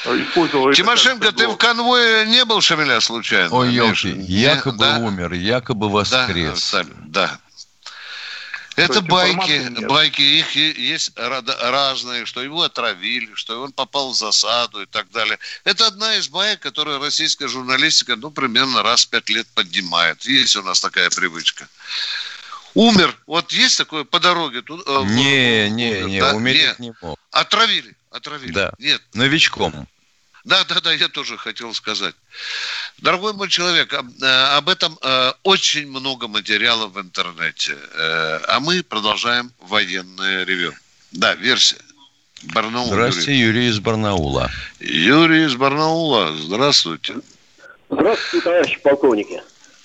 Тимошенко, 0.04 1.32
ты 1.32 1.48
в 1.48 1.58
конвое 1.58 2.26
не 2.26 2.46
был, 2.46 2.62
Шамиля, 2.62 3.00
случайно? 3.00 3.54
Ой, 3.56 3.74
елки, 3.74 4.10
якобы 4.10 4.78
да? 4.80 4.98
умер, 4.98 5.34
якобы 5.34 5.90
воскрес. 5.90 6.72
Да, 6.72 6.86
да. 7.06 7.40
Это 8.76 9.02
байки, 9.02 9.70
байки, 9.88 10.22
их 10.22 10.56
есть 10.56 11.12
разные, 11.16 12.26
что 12.26 12.42
его 12.42 12.64
отравили, 12.64 13.32
что 13.36 13.62
он 13.62 13.72
попал 13.72 14.12
в 14.12 14.16
засаду 14.16 14.82
и 14.82 14.86
так 14.88 15.12
далее. 15.12 15.38
Это 15.64 15.86
одна 15.86 16.16
из 16.16 16.28
баек, 16.28 16.60
которую 16.60 17.00
российская 17.00 17.48
журналистика, 17.48 18.16
ну, 18.16 18.32
примерно 18.32 18.82
раз 18.82 19.06
в 19.06 19.10
пять 19.10 19.30
лет 19.30 19.48
поднимает. 19.54 20.26
Есть 20.26 20.56
у 20.56 20.64
нас 20.64 20.80
такая 20.80 21.10
привычка. 21.12 21.68
Умер. 22.76 23.16
Вот 23.28 23.52
есть 23.52 23.78
такое 23.78 24.04
по 24.04 24.20
дороге? 24.20 24.62
Тут, 24.62 24.84
э, 24.88 25.04
не, 25.06 25.70
не, 25.70 26.02
не, 26.04 26.20
да? 26.20 26.34
умереть 26.34 26.80
не 26.80 26.94
мог. 27.02 27.20
Отравили, 27.32 27.96
отравили. 28.10 28.52
Да, 28.52 28.74
Нет. 28.80 29.02
новичком. 29.14 29.88
Да, 30.44 30.64
да, 30.66 30.82
да, 30.82 30.92
я 30.92 31.08
тоже 31.08 31.38
хотел 31.38 31.74
сказать. 31.74 32.16
Дорогой 32.98 33.34
мой 33.34 33.48
человек, 33.48 33.94
э, 33.94 34.28
об 34.58 34.68
этом 34.68 34.98
э, 35.02 35.34
очень 35.44 35.88
много 35.88 36.28
материалов 36.28 36.94
в 36.94 37.00
интернете. 37.00 37.78
Э, 37.94 38.40
а 38.48 38.60
мы 38.60 38.84
продолжаем 38.84 39.54
военное 39.60 40.44
ревю. 40.44 40.74
Да, 41.12 41.36
версия. 41.36 41.78
Барнаул. 42.54 42.88
Здравствуйте, 42.88 43.34
Юрий. 43.34 43.46
Юрий 43.46 43.68
из 43.70 43.80
Барнаула. 43.80 44.52
Юрий 44.80 45.46
из 45.46 45.56
Барнаула, 45.56 46.36
здравствуйте. 46.36 47.16
Здравствуйте, 47.90 48.44
товарищи 48.44 48.80
полковники. 48.82 49.42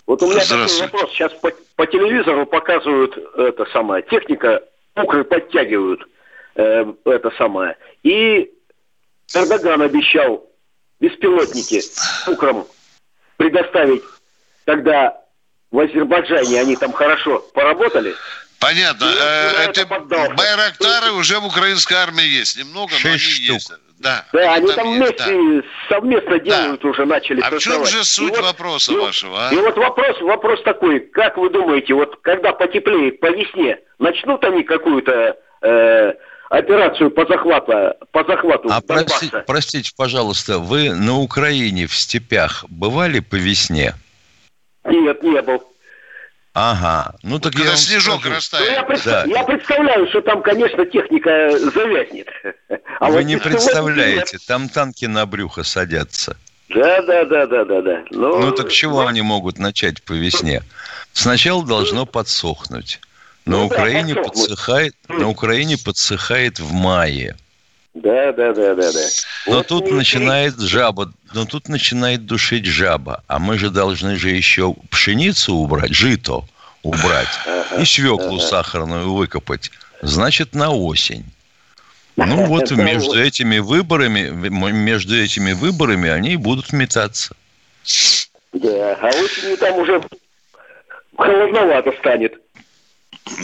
Вот 0.07 0.23
у 0.23 0.31
меня 0.31 0.45
такой 0.45 0.81
вопрос. 0.81 1.13
Сейчас 1.13 1.33
по, 1.35 1.53
по 1.79 1.87
телевизору 1.87 2.45
показывают 2.45 3.17
это 3.37 3.65
самое, 3.73 4.03
техника, 4.03 4.61
укры 4.97 5.23
подтягивают 5.23 6.01
э, 6.57 6.93
это 7.05 7.31
самое. 7.39 7.77
И 8.03 8.51
Эрдоган 9.33 9.83
обещал 9.83 10.45
беспилотники 10.99 11.81
украм 12.29 12.67
предоставить, 13.37 14.03
когда 14.67 15.23
в 15.71 15.79
Азербайджане 15.79 16.61
они 16.61 16.75
там 16.75 16.93
хорошо 16.93 17.39
поработали. 17.55 18.13
Понятно. 18.59 19.05
И, 19.05 19.17
э, 19.17 19.71
это 19.71 19.87
Байрактары 19.87 21.13
уже 21.13 21.39
в 21.39 21.47
украинской 21.47 21.95
армии 21.95 22.27
есть. 22.27 22.59
Немного, 22.59 22.91
Шесть 22.91 23.05
но 23.05 23.11
они 23.11 23.19
штук. 23.21 23.55
есть. 23.55 23.73
Да, 23.99 24.25
да 24.33 24.55
они, 24.55 24.73
там, 24.73 24.95
вместе 24.95 25.17
да. 25.17 25.63
совместно 25.89 26.39
делают 26.39 26.83
да. 26.83 26.89
уже, 26.89 27.05
начали 27.05 27.41
А 27.41 27.51
в 27.51 27.59
чем 27.59 27.85
же 27.85 28.05
суть 28.05 28.37
и 28.37 28.41
вопроса 28.41 28.93
вот, 28.93 29.07
вашего? 29.07 29.49
А? 29.49 29.53
И 29.53 29.57
вот 29.57 29.77
вопрос, 29.77 30.21
вопрос 30.21 30.63
такой, 30.63 31.01
как 31.01 31.37
вы 31.37 31.51
думаете, 31.51 31.95
вот 31.95 32.17
когда 32.23 32.53
потеплеет 32.53 33.19
по 33.19 33.27
весне, 33.27 33.79
начнут 33.99 34.45
они 34.45 34.63
какую-то 34.63 35.37
э, 35.63 36.13
операцию 36.49 37.11
по 37.11 37.27
захвату, 37.27 37.73
по 38.13 38.25
захвату 38.25 38.69
А 38.71 38.81
простите, 38.81 39.45
простите, 39.47 39.93
пожалуйста, 39.97 40.59
вы 40.59 40.95
на 40.95 41.19
Украине 41.19 41.87
в 41.87 41.95
степях 41.95 42.65
бывали 42.69 43.21
по 43.21 43.35
весне? 43.35 43.95
Нет, 44.85 45.23
не 45.23 45.43
был. 45.43 45.63
Ага, 46.61 47.15
ну 47.23 47.39
так 47.39 47.53
Когда 47.53 47.71
я 47.71 47.77
снежок 47.77 48.21
скажу. 48.21 48.35
растает. 48.35 48.67
Ну, 48.69 48.75
я, 48.75 48.83
пред... 48.83 49.05
да. 49.05 49.25
я 49.29 49.45
представляю, 49.45 50.09
что 50.09 50.23
там, 50.23 50.43
конечно, 50.43 50.85
техника 50.87 51.57
завязнет. 51.57 52.27
А 52.99 53.07
Вы 53.07 53.19
вот 53.19 53.23
не 53.27 53.37
представляете, 53.37 54.39
нет. 54.39 54.47
там 54.49 54.69
танки 54.69 55.05
на 55.05 55.25
брюхо 55.25 55.63
садятся. 55.63 56.37
Да, 56.69 57.01
да, 57.03 57.25
да, 57.27 57.47
да, 57.47 57.65
да, 57.65 57.81
да. 57.81 58.05
Но... 58.11 58.39
Ну 58.41 58.51
так 58.51 58.73
чего 58.73 59.03
ну... 59.03 59.07
они 59.07 59.23
могут 59.23 59.61
начать 59.61 60.03
по 60.03 60.15
весне? 60.15 60.65
Сначала 61.13 61.65
должно 61.65 62.07
подсохнуть. 62.07 62.99
На 63.45 63.59
ну, 63.59 63.67
Украине 63.67 64.15
да, 64.15 64.25
подсыхает, 64.25 64.97
на 65.07 65.29
Украине 65.29 65.77
подсыхает 65.79 66.59
в 66.59 66.73
мае. 66.73 67.37
Да, 68.03 68.33
да, 68.33 68.53
да, 68.53 68.75
да, 68.75 68.93
да. 68.93 69.07
Но 69.47 69.57
вот 69.57 69.67
тут 69.67 69.91
начинает 69.91 70.59
жаба, 70.61 71.13
но 71.35 71.45
тут 71.47 71.69
начинает 71.69 72.27
душить 72.27 72.65
жаба, 72.67 73.25
а 73.27 73.39
мы 73.39 73.59
же 73.59 73.71
должны 73.71 74.17
же 74.17 74.31
еще 74.31 74.75
пшеницу 74.91 75.55
убрать, 75.55 75.93
жито 75.93 76.45
убрать 76.83 77.29
ага, 77.45 77.83
и 77.83 77.85
свеклу 77.85 78.37
ага. 78.37 78.41
сахарную 78.41 79.13
выкопать. 79.13 79.71
Значит, 80.01 80.55
на 80.55 80.71
осень. 80.71 81.25
Ну 82.17 82.45
вот 82.47 82.71
между 82.71 83.21
этими 83.21 83.59
выборами, 83.59 84.29
между 84.29 85.21
этими 85.21 85.53
выборами 85.53 86.09
они 86.09 86.35
и 86.35 86.37
будут 86.37 86.73
метаться. 86.73 87.35
Да, 88.53 88.95
а 89.01 89.09
осенью 89.09 89.57
там 89.57 89.77
уже 89.79 90.01
холодновато 91.17 91.93
станет. 91.99 92.35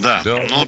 Да, 0.00 0.22
да. 0.24 0.46
но, 0.48 0.66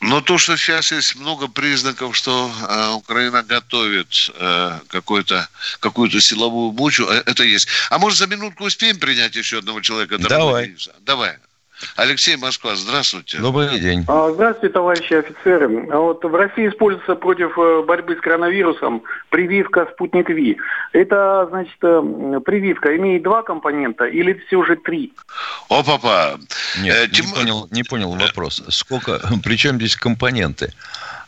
но 0.00 0.22
то, 0.22 0.38
что 0.38 0.56
сейчас 0.56 0.92
есть 0.92 1.14
много 1.16 1.46
признаков, 1.46 2.16
что 2.16 2.50
э, 2.50 2.90
Украина 2.94 3.42
готовит 3.42 4.30
э, 4.34 4.78
какую-то 4.88 5.46
какую-то 5.80 6.20
силовую 6.20 6.72
бучу, 6.72 7.06
э, 7.06 7.22
это 7.26 7.44
есть. 7.44 7.68
А 7.90 7.98
может 7.98 8.18
за 8.18 8.26
минутку 8.26 8.64
успеем 8.64 8.98
принять 8.98 9.36
еще 9.36 9.58
одного 9.58 9.82
человека? 9.82 10.16
Давай. 10.18 10.74
Давай. 11.00 11.36
Алексей 11.96 12.36
Москва, 12.36 12.76
здравствуйте. 12.76 13.38
Добрый 13.38 13.78
день. 13.80 14.04
А, 14.08 14.30
здравствуйте, 14.32 14.72
товарищи 14.72 15.14
офицеры. 15.14 15.88
А 15.90 15.98
вот 15.98 16.24
в 16.24 16.34
России 16.34 16.68
используется 16.68 17.14
против 17.14 17.58
э, 17.58 17.82
борьбы 17.86 18.16
с 18.16 18.20
коронавирусом 18.20 19.02
прививка 19.30 19.88
«Спутник 19.92 20.28
Ви». 20.28 20.56
Это, 20.92 21.46
значит, 21.50 21.76
э, 21.82 22.40
прививка 22.44 22.96
имеет 22.96 23.22
два 23.22 23.42
компонента 23.42 24.04
или 24.04 24.34
все 24.46 24.64
же 24.64 24.76
три? 24.76 25.12
О, 25.68 25.82
папа. 25.82 26.38
Нет, 26.80 26.96
э, 26.96 27.08
Тим... 27.08 27.26
не, 27.26 27.32
понял, 27.32 27.68
не 27.70 27.82
понял 27.82 28.12
вопрос. 28.14 28.62
Сколько, 28.68 29.20
причем 29.44 29.76
здесь 29.76 29.96
компоненты? 29.96 30.72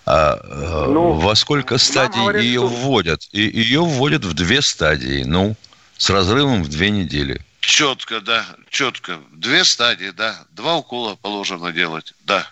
А, 0.04 0.86
ну, 0.88 1.12
во 1.12 1.34
сколько 1.36 1.78
стадий 1.78 2.20
говорят, 2.20 2.42
ее 2.42 2.60
что... 2.60 2.68
вводят? 2.68 3.28
И 3.32 3.40
ее 3.40 3.80
вводят 3.80 4.24
в 4.24 4.34
две 4.34 4.60
стадии, 4.60 5.22
ну, 5.24 5.54
с 5.96 6.10
разрывом 6.10 6.64
в 6.64 6.68
две 6.68 6.90
недели. 6.90 7.40
Четко, 7.62 8.20
да, 8.20 8.44
четко. 8.70 9.20
Две 9.30 9.64
стадии, 9.64 10.10
да. 10.10 10.44
Два 10.50 10.74
укола 10.76 11.14
положено 11.14 11.72
делать, 11.72 12.12
да. 12.24 12.50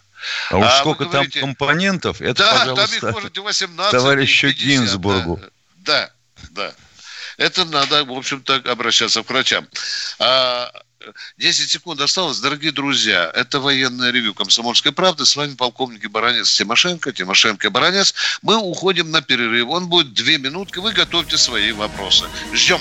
А 0.51 0.57
уж 0.57 0.67
а 0.67 0.79
сколько 0.79 1.05
говорите, 1.07 1.41
там 1.41 1.49
компонентов, 1.49 2.21
это, 2.21 2.45
да, 2.45 2.59
пожалуйста, 2.59 3.01
там 3.01 3.11
их 3.11 3.15
можете 3.17 3.41
18, 3.41 3.91
товарищу 3.91 4.49
50, 4.49 4.65
Гинзбургу. 4.65 5.41
Да, 5.79 6.11
да, 6.51 6.69
да. 6.69 6.75
Это 7.39 7.65
надо, 7.65 8.05
в 8.05 8.13
общем-то, 8.13 8.63
обращаться 8.67 9.23
к 9.23 9.31
врачам. 9.31 9.67
А, 10.21 10.71
10 11.39 11.71
секунд 11.71 12.01
осталось. 12.01 12.39
Дорогие 12.39 12.71
друзья, 12.71 13.31
это 13.35 13.59
военное 13.59 14.13
ревю 14.13 14.33
«Комсомольской 14.35 14.93
правды». 14.93 15.25
С 15.25 15.35
вами 15.35 15.55
полковник 15.55 16.09
Баранец 16.11 16.53
Тимошенко. 16.53 17.13
Тимошенко 17.13 17.67
и 17.67 17.71
Баранец. 17.71 18.15
Мы 18.43 18.57
уходим 18.59 19.11
на 19.11 19.23
перерыв. 19.23 19.69
Он 19.71 19.89
будет 19.89 20.13
две 20.13 20.39
минутки. 20.39 20.79
Вы 20.79 20.93
готовьте 20.93 21.37
свои 21.37 21.73
вопросы. 21.73 22.27
Ждем. 22.53 22.81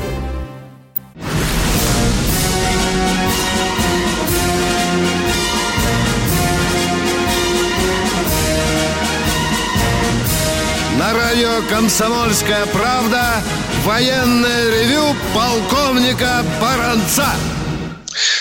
Радио 11.61 11.69
«Комсомольская 11.69 12.65
правда» 12.67 13.41
военное 13.83 14.69
ревю 14.71 15.15
полковника 15.33 16.43
Баранца. 16.61 17.27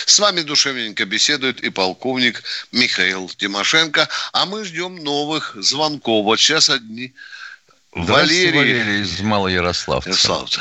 С 0.06 0.18
вами 0.18 0.42
душевненько 0.42 1.04
беседует 1.04 1.60
и 1.60 1.70
полковник 1.70 2.42
Михаил 2.72 3.28
Тимошенко. 3.28 4.08
А 4.32 4.46
мы 4.46 4.64
ждем 4.64 4.96
новых 4.96 5.56
звонков. 5.56 6.24
Вот 6.24 6.38
сейчас 6.38 6.68
одни. 6.68 7.14
Валерий. 7.92 8.58
Валерий 8.58 9.02
из 9.02 9.20
Малоярославца. 9.20 10.10
Ярославца. 10.10 10.60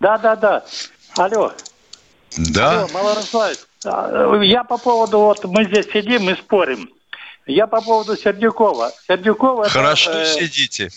Да, 0.00 0.18
да, 0.18 0.36
да. 0.36 0.64
Алло. 1.16 1.52
Да. 2.36 2.80
Алло, 2.82 2.88
Малоярославец. 2.92 3.66
А, 3.84 4.42
я 4.42 4.64
по 4.64 4.78
поводу, 4.78 5.18
вот 5.18 5.44
мы 5.44 5.64
здесь 5.64 5.86
сидим 5.92 6.28
и 6.28 6.34
спорим. 6.34 6.90
Я 7.46 7.68
по 7.68 7.80
поводу 7.80 8.16
Сердюкова. 8.16 8.92
Сердюкова 9.06 9.68
Хорошо 9.68 10.10
это, 10.10 10.22
э, 10.22 10.34
сидите. 10.34 10.90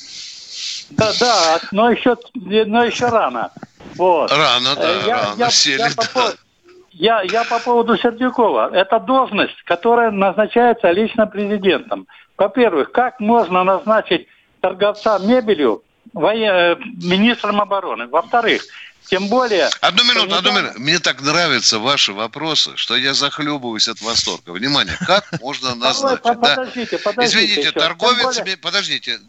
Да, 0.91 1.11
да, 1.19 1.59
но 1.71 1.91
еще, 1.91 2.17
но 2.33 2.83
еще 2.83 3.07
рано. 3.07 3.51
Вот. 3.95 4.31
Рано, 4.31 4.75
да, 4.75 4.81
э, 4.81 5.01
я, 5.07 5.15
рано. 5.17 5.35
Я, 5.37 5.49
Сели, 5.49 5.79
я, 5.79 5.89
да. 5.89 6.03
по, 6.13 6.21
я, 6.91 7.21
я 7.21 7.43
по 7.43 7.59
поводу 7.59 7.97
Сердюкова. 7.97 8.71
Это 8.73 8.99
должность, 8.99 9.61
которая 9.63 10.11
назначается 10.11 10.91
лично 10.91 11.27
президентом. 11.27 12.07
Во-первых, 12.37 12.91
как 12.91 13.19
можно 13.19 13.63
назначить 13.63 14.27
торговца 14.61 15.19
мебелью 15.19 15.83
воен... 16.13 16.49
Э, 16.49 16.75
министром 17.01 17.61
обороны? 17.61 18.07
Во-вторых, 18.07 18.63
Тем 19.09 19.27
более... 19.27 19.69
Одну 19.81 20.03
минуту, 20.03 20.35
одну 20.35 20.51
минуту. 20.51 20.79
Мне 20.79 20.99
так 20.99 21.21
нравятся 21.21 21.79
ваши 21.79 22.13
вопросы, 22.13 22.73
что 22.75 22.95
я 22.95 23.15
захлебываюсь 23.15 23.87
от 23.87 23.99
восторга. 24.01 24.51
Внимание, 24.51 24.95
как 25.07 25.41
можно 25.41 25.73
назначить? 25.73 26.21
Подождите, 26.21 26.97
подождите. 26.99 27.45
Извините, 27.45 27.71
торговец... 27.71 28.59
Подождите, 28.61 29.19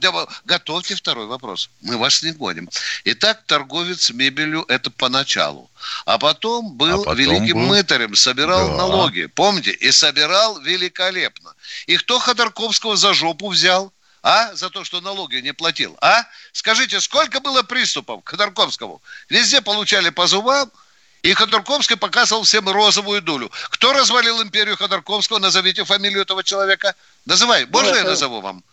готовьте 0.45 0.95
второй 0.95 1.27
вопрос. 1.27 1.71
Мы 1.81 1.97
вас 1.97 2.23
не 2.23 2.33
гоним. 2.33 2.69
Итак, 3.05 3.45
торговец 3.47 4.11
мебелью 4.11 4.67
это 4.69 4.91
поначалу. 4.91 5.71
А 6.05 6.19
потом 6.19 6.75
был 6.75 7.01
а 7.01 7.05
потом 7.05 7.17
великим 7.17 7.61
был... 7.61 7.69
мытарем, 7.69 8.15
собирал 8.15 8.69
да. 8.69 8.77
налоги. 8.77 9.27
Помните? 9.35 9.71
И 9.71 9.91
собирал 9.93 10.61
великолепно. 10.61 11.55
И 11.87 11.97
кто 11.97 12.19
Ходорковского 12.19 12.97
за 12.97 13.15
жопу 13.15 13.49
взял? 13.49 13.95
А? 14.23 14.55
За 14.55 14.71
то, 14.71 14.85
что 14.85 15.01
налоги 15.01 15.37
не 15.37 15.53
платил. 15.53 15.97
А? 16.01 16.25
Скажите, 16.53 17.01
сколько 17.01 17.41
было 17.41 17.63
приступов 17.63 18.23
к 18.25 18.29
Ходорковскому? 18.31 19.01
Везде 19.29 19.61
получали 19.61 20.11
по 20.11 20.27
зубам, 20.27 20.71
и 21.23 21.35
Ходорковский 21.35 21.97
показывал 21.97 22.45
всем 22.45 22.69
розовую 22.69 23.23
дулю. 23.23 23.51
Кто 23.71 23.93
развалил 23.93 24.43
империю 24.43 24.77
Ходорковского? 24.77 25.39
Назовите 25.39 25.85
фамилию 25.85 26.23
этого 26.23 26.43
человека. 26.43 26.95
Называй. 27.27 27.67
Можно 27.67 27.91
ну, 27.91 27.97
я 27.97 28.05
назову 28.05 28.41
вам? 28.41 28.65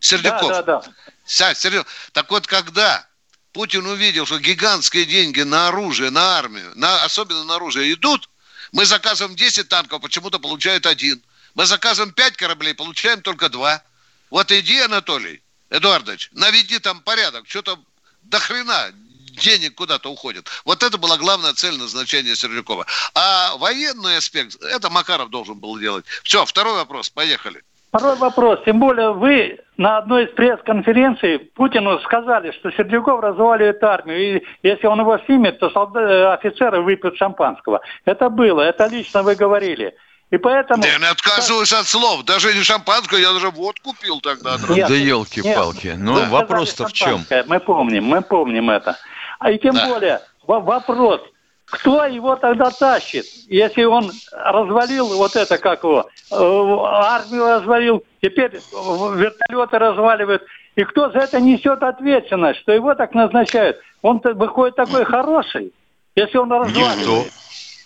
Сердюков. 0.00 0.48
Да, 0.48 0.62
да, 0.62 0.80
да. 0.80 0.92
Ся, 1.24 1.54
Сердюков. 1.54 1.86
Так 2.12 2.30
вот, 2.30 2.46
когда 2.46 3.06
Путин 3.52 3.86
увидел, 3.86 4.26
что 4.26 4.38
гигантские 4.38 5.06
деньги 5.06 5.40
на 5.40 5.68
оружие, 5.68 6.10
на 6.10 6.38
армию, 6.38 6.70
на, 6.74 7.02
особенно 7.02 7.44
на 7.44 7.54
оружие 7.54 7.94
идут, 7.94 8.28
мы 8.72 8.84
заказываем 8.84 9.34
10 9.34 9.68
танков, 9.68 10.02
почему-то 10.02 10.38
получают 10.38 10.84
один. 10.84 11.22
Мы 11.54 11.64
заказываем 11.64 12.12
5 12.12 12.36
кораблей, 12.36 12.74
получаем 12.74 13.22
только 13.22 13.48
2. 13.48 13.82
Вот 14.30 14.50
иди, 14.52 14.80
Анатолий 14.80 15.42
Эдуардович, 15.70 16.30
наведи 16.32 16.78
там 16.78 17.00
порядок. 17.00 17.44
Что-то 17.48 17.78
до 18.22 18.38
хрена 18.38 18.92
денег 19.36 19.74
куда-то 19.74 20.10
уходит. 20.10 20.48
Вот 20.64 20.82
это 20.82 20.98
была 20.98 21.16
главная 21.16 21.52
цель 21.52 21.78
назначения 21.78 22.34
Сердюкова. 22.34 22.86
А 23.14 23.56
военный 23.58 24.16
аспект, 24.16 24.56
это 24.62 24.90
Макаров 24.90 25.30
должен 25.30 25.58
был 25.58 25.78
делать. 25.78 26.04
Все, 26.22 26.44
второй 26.44 26.74
вопрос, 26.74 27.10
поехали. 27.10 27.62
Второй 27.88 28.16
вопрос. 28.16 28.60
Тем 28.64 28.78
более 28.78 29.12
вы 29.12 29.58
на 29.78 29.98
одной 29.98 30.24
из 30.24 30.34
пресс-конференций 30.34 31.38
Путину 31.38 31.98
сказали, 32.00 32.50
что 32.52 32.70
Сердюков 32.72 33.20
разваливает 33.20 33.82
армию. 33.82 34.40
И 34.40 34.44
если 34.62 34.86
он 34.86 35.00
его 35.00 35.18
снимет, 35.24 35.58
то 35.60 35.70
солдаты, 35.70 36.24
офицеры 36.24 36.82
выпьют 36.82 37.16
шампанского. 37.16 37.80
Это 38.04 38.28
было, 38.28 38.60
это 38.60 38.86
лично 38.86 39.22
вы 39.22 39.34
говорили. 39.34 39.94
И 40.30 40.38
поэтому... 40.38 40.82
Да 40.82 40.88
я 40.88 40.98
не 40.98 41.06
отказываюсь 41.06 41.72
от 41.72 41.86
слов. 41.86 42.24
Даже 42.24 42.52
не 42.52 42.62
шампанское, 42.62 43.20
я 43.20 43.32
даже 43.32 43.50
водку 43.50 43.94
пил 44.00 44.20
тогда. 44.20 44.56
Нет, 44.68 44.88
да 44.88 44.94
елки-палки. 44.94 45.94
Ну, 45.96 46.28
вопрос-то 46.28 46.88
в 46.88 46.92
чем? 46.92 47.24
Мы 47.46 47.60
помним, 47.60 48.04
мы 48.04 48.22
помним 48.22 48.70
это. 48.70 48.96
А 49.38 49.50
и 49.50 49.58
тем 49.58 49.74
да. 49.74 49.88
более, 49.88 50.20
вопрос, 50.46 51.20
кто 51.66 52.04
его 52.06 52.36
тогда 52.36 52.70
тащит, 52.70 53.26
если 53.48 53.84
он 53.84 54.10
развалил 54.32 55.08
вот 55.16 55.36
это, 55.36 55.58
как 55.58 55.82
его, 55.82 56.08
э, 56.30 56.34
армию 56.34 57.46
развалил, 57.46 58.04
теперь 58.22 58.52
вертолеты 58.52 59.78
разваливают, 59.78 60.42
и 60.76 60.84
кто 60.84 61.10
за 61.10 61.18
это 61.18 61.40
несет 61.40 61.82
ответственность, 61.82 62.60
что 62.60 62.72
его 62.72 62.94
так 62.94 63.14
назначают? 63.14 63.78
Он 64.02 64.20
выходит 64.22 64.76
такой 64.76 65.04
хороший, 65.04 65.72
если 66.14 66.38
он 66.38 66.52
разваливает. 66.52 66.98
Никто. 66.98 67.24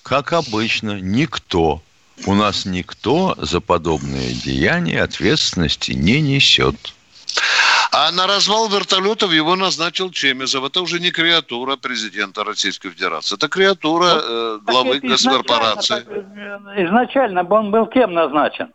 Как 0.03 0.33
обычно, 0.33 1.01
никто. 1.01 1.81
У 2.27 2.35
нас 2.35 2.67
никто 2.67 3.35
за 3.39 3.61
подобные 3.61 4.35
деяния 4.35 5.03
ответственности 5.03 5.93
не 5.93 6.21
несет. 6.21 6.77
А 7.93 8.13
на 8.13 8.27
развал 8.27 8.69
вертолетов 8.69 9.33
его 9.33 9.57
назначил 9.57 10.11
Чемезов. 10.11 10.65
Это 10.65 10.81
уже 10.81 11.01
не 11.01 11.11
креатура 11.11 11.77
президента 11.77 12.45
Российской 12.45 12.91
Федерации. 12.91 13.35
Это 13.35 13.49
креатура 13.49 14.15
ну, 14.15 14.21
э, 14.21 14.59
главы 14.63 15.01
госкорпорации. 15.01 16.03
Изначально, 16.05 16.87
изначально 16.87 17.43
он 17.43 17.71
был 17.71 17.87
кем 17.87 18.15
назначен? 18.15 18.73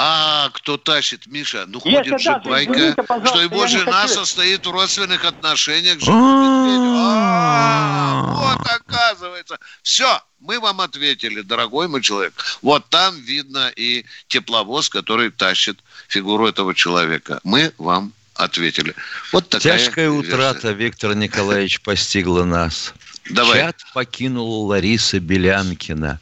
А, 0.00 0.50
кто 0.50 0.76
тащит, 0.76 1.26
Миша? 1.26 1.64
Ну, 1.66 1.80
ходит 1.80 2.06
Если 2.06 2.18
же 2.18 2.30
да, 2.30 2.38
байка, 2.38 2.72
извините, 2.72 3.02
что 3.26 3.40
его 3.40 3.66
жена 3.66 4.06
состоит 4.06 4.64
в 4.64 4.70
родственных 4.70 5.24
отношениях 5.24 5.98
а, 6.06 8.22
Вот, 8.36 8.60
оказывается. 8.64 9.58
Все, 9.82 10.22
мы 10.38 10.60
вам 10.60 10.82
ответили, 10.82 11.40
дорогой 11.40 11.88
мой 11.88 12.00
человек. 12.00 12.32
Вот 12.62 12.88
там 12.90 13.16
видно 13.16 13.72
и 13.74 14.04
тепловоз, 14.28 14.88
который 14.88 15.32
тащит 15.32 15.80
фигуру 16.06 16.46
этого 16.46 16.76
человека. 16.76 17.40
Мы 17.42 17.72
вам 17.76 18.12
ответили. 18.34 18.94
Вот 19.32 19.48
такая 19.48 19.78
Тяжкая 19.78 20.12
версия. 20.12 20.32
утрата, 20.32 20.70
Виктор 20.70 21.16
Николаевич, 21.16 21.80
постигла 21.80 22.44
нас. 22.44 22.94
Давай. 23.30 23.58
Чат 23.58 23.82
покинула 23.94 24.68
Лариса 24.68 25.18
Белянкина 25.18 26.20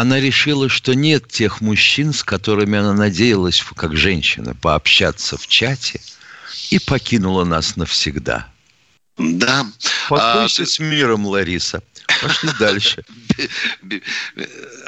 она 0.00 0.20
решила, 0.20 0.68
что 0.68 0.94
нет 0.94 1.26
тех 1.26 1.60
мужчин, 1.60 2.12
с 2.12 2.22
которыми 2.22 2.78
она 2.78 2.94
надеялась, 2.94 3.64
как 3.74 3.96
женщина, 3.96 4.54
пообщаться 4.54 5.36
в 5.36 5.48
чате, 5.48 6.00
и 6.70 6.78
покинула 6.78 7.44
нас 7.44 7.74
навсегда. 7.74 8.46
Да. 9.18 9.66
Покойся 10.08 10.62
а, 10.62 10.66
с 10.66 10.78
миром, 10.78 11.26
Лариса. 11.26 11.82
Пошли 12.22 12.50
дальше. 12.60 13.04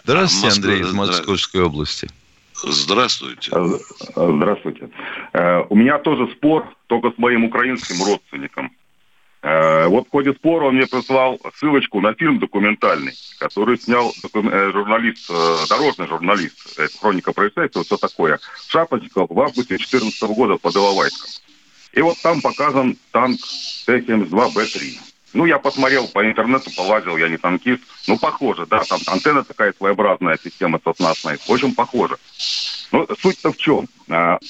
Здравствуйте, 0.04 0.56
Андрей 0.56 0.80
из 0.82 0.92
Московской 0.92 1.62
области. 1.62 2.08
Здравствуйте. 2.62 3.50
Здравствуйте. 4.14 4.90
Э, 5.32 5.64
у 5.68 5.74
меня 5.74 5.98
тоже 5.98 6.30
спор, 6.36 6.72
только 6.86 7.10
с 7.10 7.18
моим 7.18 7.44
украинским 7.44 8.00
родственником. 8.04 8.70
Э, 9.42 9.86
вот 9.86 10.06
в 10.06 10.10
ходе 10.10 10.34
спора 10.34 10.66
он 10.66 10.76
мне 10.76 10.86
прислал 10.86 11.40
ссылочку 11.56 12.00
на 12.00 12.12
фильм 12.12 12.38
документальный, 12.38 13.14
который 13.38 13.78
снял 13.78 14.12
э, 14.34 14.70
журналист, 14.72 15.30
э, 15.30 15.56
дорожный 15.68 16.06
журналист, 16.08 16.78
хроника 17.00 17.32
происшествия, 17.32 17.82
все 17.82 17.96
такое, 17.96 18.38
Шапочников 18.68 19.30
в 19.30 19.40
августе 19.40 19.76
2014 19.76 20.22
года 20.24 20.56
под 20.58 20.76
Иловайском. 20.76 21.30
И 21.94 22.02
вот 22.02 22.18
там 22.22 22.42
показан 22.42 22.98
танк 23.12 23.40
Т-72Б3. 23.86 24.98
Ну, 25.32 25.46
я 25.46 25.58
посмотрел 25.58 26.06
по 26.08 26.24
интернету, 26.24 26.70
полазил, 26.76 27.16
я 27.16 27.28
не 27.28 27.36
танкист. 27.36 27.82
Ну, 28.08 28.18
похоже, 28.18 28.66
да, 28.66 28.82
там 28.88 29.00
антенна 29.06 29.42
такая 29.42 29.72
своеобразная, 29.72 30.38
система 30.42 30.80
соснасная. 30.84 31.38
Очень 31.48 31.74
похоже. 31.74 32.16
Но 32.92 33.06
суть-то 33.20 33.52
в 33.52 33.56
чем? 33.56 33.88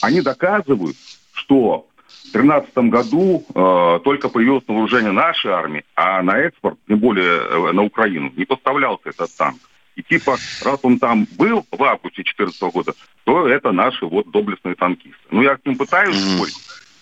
Они 0.01 0.23
доказывают, 0.23 0.97
что 1.33 1.87
2013 2.33 2.91
году 2.91 3.45
э, 3.55 4.01
только 4.05 4.29
появилось 4.29 4.67
на 4.69 4.75
вооружение 4.75 5.13
нашей 5.13 5.51
армии, 5.51 5.85
а 5.95 6.23
на 6.23 6.39
экспорт, 6.39 6.79
тем 6.89 6.99
более 6.99 7.41
э, 7.41 7.73
на 7.73 7.83
Украину, 7.83 8.33
не 8.37 8.45
поставлялся 8.45 9.11
этот 9.11 9.35
танк. 9.37 9.61
И 9.97 10.03
типа, 10.03 10.37
раз 10.65 10.79
он 10.83 10.99
там 10.99 11.27
был 11.37 11.67
в 11.71 11.83
августе 11.83 12.23
2014 12.23 12.63
года, 12.75 12.95
то 13.25 13.49
это 13.49 13.73
наши 13.73 14.07
вот 14.07 14.31
доблестные 14.31 14.75
танкисты. 14.75 15.19
Ну, 15.31 15.43
я 15.43 15.57
к 15.57 15.67
ним 15.67 15.77
пытаюсь 15.77 16.17
спорить, 16.17 16.57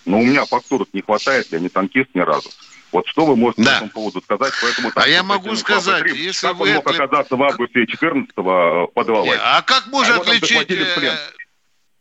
но 0.05 0.19
у 0.19 0.23
меня 0.23 0.45
фактурок 0.45 0.89
не 0.93 1.01
хватает, 1.01 1.47
я 1.51 1.59
не 1.59 1.69
танкист 1.69 2.09
ни 2.13 2.19
разу. 2.19 2.49
Вот 2.91 3.07
что 3.07 3.25
вы 3.25 3.35
можете 3.35 3.63
да. 3.63 3.71
по 3.71 3.75
этому 3.75 3.91
поводу 3.91 4.21
сказать? 4.21 4.53
Поэтому, 4.61 4.91
а 4.95 5.07
я 5.07 5.21
могу 5.21 5.55
сказать, 5.55 6.01
3, 6.03 6.17
если 6.17 6.47
как 6.47 6.57
вы... 6.57 6.69
он 6.69 6.75
мог 6.75 6.89
оказаться 6.89 7.35
в 7.35 7.43
августе 7.43 7.85
14 7.85 8.33
подавать? 8.33 9.39
А 9.43 9.61
как 9.61 9.87
можно 9.87 10.15
а 10.15 10.21
отличить 10.21 10.67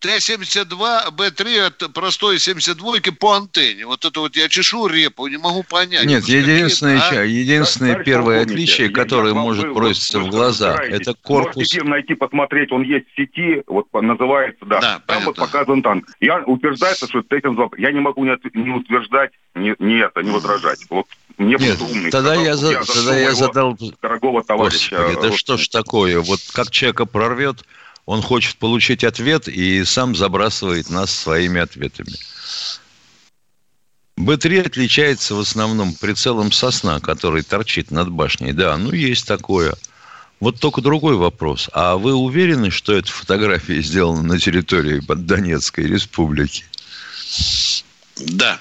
Т-72, 0.00 1.10
Б-3 1.10 1.66
от 1.66 1.92
простой 1.92 2.36
72-ки 2.36 3.10
по 3.10 3.32
антенне. 3.32 3.84
Вот 3.84 4.04
это 4.04 4.20
вот 4.20 4.36
я 4.36 4.48
чешу 4.48 4.86
репу, 4.86 5.26
не 5.26 5.38
могу 5.38 5.64
понять. 5.64 6.04
Нет, 6.04 6.24
единственное, 6.24 7.00
а? 7.00 7.24
единственное 7.24 7.96
да, 7.96 8.02
первое 8.04 8.42
отличие, 8.42 8.90
которое 8.90 9.34
может 9.34 9.72
броситься 9.72 10.20
в 10.20 10.28
глаза, 10.28 10.76
это 10.76 11.14
корпус... 11.14 11.56
Можете 11.56 11.82
найти, 11.82 12.14
посмотреть, 12.14 12.70
он 12.70 12.82
есть 12.82 13.06
в 13.12 13.16
сети, 13.16 13.62
вот 13.66 13.86
называется, 13.92 14.64
да. 14.66 14.80
да 14.80 15.02
Там 15.06 15.24
вот 15.24 15.36
показан 15.36 15.82
танк. 15.82 16.06
Я 16.20 16.44
утверждается, 16.44 17.08
что 17.08 17.22
Т-72, 17.22 17.70
я 17.78 17.90
не 17.90 18.00
могу 18.00 18.24
не, 18.24 18.36
не 18.54 18.70
утверждать, 18.70 19.32
не, 19.56 19.74
не 19.80 19.98
это, 19.98 20.22
не 20.22 20.30
возражать. 20.30 20.78
Вот 20.90 21.06
мне 21.38 21.56
Нет, 21.58 21.80
умный, 21.80 22.10
тогда 22.10 22.34
я, 22.34 22.56
за, 22.56 22.72
я 22.72 22.82
тогда 22.82 23.18
я 23.18 23.32
задал... 23.32 23.76
Дорогого 24.02 24.42
товарища. 24.42 24.96
Господи, 24.96 25.28
да 25.28 25.36
что 25.36 25.56
ж 25.56 25.68
такое? 25.68 26.20
Вот 26.20 26.40
как 26.52 26.70
человека 26.70 27.04
прорвет 27.04 27.64
он 28.08 28.22
хочет 28.22 28.56
получить 28.56 29.04
ответ 29.04 29.48
и 29.48 29.84
сам 29.84 30.16
забрасывает 30.16 30.88
нас 30.88 31.10
своими 31.10 31.60
ответами. 31.60 32.14
Б-3 34.16 34.66
отличается 34.66 35.34
в 35.34 35.40
основном 35.40 35.92
прицелом 35.92 36.50
сосна, 36.50 37.00
который 37.00 37.42
торчит 37.42 37.90
над 37.90 38.08
башней. 38.08 38.52
Да, 38.52 38.78
ну 38.78 38.92
есть 38.92 39.26
такое. 39.26 39.74
Вот 40.40 40.58
только 40.58 40.80
другой 40.80 41.16
вопрос. 41.16 41.68
А 41.74 41.98
вы 41.98 42.14
уверены, 42.14 42.70
что 42.70 42.94
эта 42.94 43.12
фотография 43.12 43.82
сделана 43.82 44.22
на 44.22 44.38
территории 44.38 45.02
Донецкой 45.06 45.84
республики? 45.84 46.64
Да. 48.16 48.58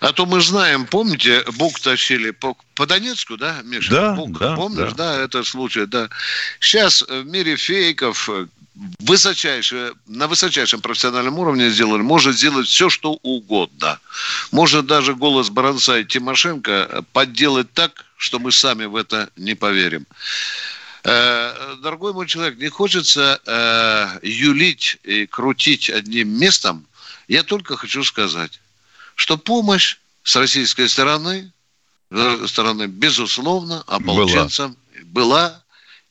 А 0.00 0.12
то 0.12 0.26
мы 0.26 0.42
знаем, 0.42 0.84
помните, 0.84 1.42
Бук 1.56 1.80
тащили 1.80 2.32
по, 2.32 2.54
по 2.74 2.86
Донецку, 2.86 3.38
да, 3.38 3.62
Миша? 3.64 3.90
Да, 3.90 4.12
Бук, 4.12 4.38
да. 4.38 4.56
Помнишь, 4.56 4.92
да. 4.92 5.16
да, 5.16 5.24
это 5.24 5.42
случай, 5.42 5.86
да. 5.86 6.10
Сейчас 6.60 7.02
в 7.02 7.24
мире 7.24 7.56
фейков, 7.56 8.28
высочайшее, 9.00 9.94
на 10.06 10.28
высочайшем 10.28 10.80
профессиональном 10.80 11.38
уровне 11.38 11.70
сделали, 11.70 12.02
может 12.02 12.36
сделать 12.36 12.66
все, 12.66 12.88
что 12.88 13.12
угодно. 13.22 13.98
Может 14.52 14.86
даже 14.86 15.14
голос 15.14 15.50
Баранца 15.50 15.98
и 15.98 16.04
Тимошенко 16.04 17.04
подделать 17.12 17.72
так, 17.72 18.04
что 18.16 18.38
мы 18.38 18.52
сами 18.52 18.84
в 18.84 18.96
это 18.96 19.30
не 19.36 19.54
поверим. 19.54 20.06
Э, 21.04 21.76
дорогой 21.82 22.12
мой 22.12 22.26
человек, 22.26 22.58
не 22.58 22.68
хочется 22.68 23.40
э, 23.46 24.18
юлить 24.26 24.98
и 25.04 25.26
крутить 25.26 25.90
одним 25.90 26.28
местом. 26.38 26.86
Я 27.28 27.42
только 27.42 27.76
хочу 27.76 28.04
сказать, 28.04 28.60
что 29.14 29.38
помощь 29.38 29.98
с 30.22 30.36
российской 30.36 30.88
стороны, 30.88 31.50
э, 32.10 32.46
стороны 32.46 32.86
безусловно, 32.86 33.82
ополченцам 33.86 34.76
была, 35.04 35.48
была 35.48 35.62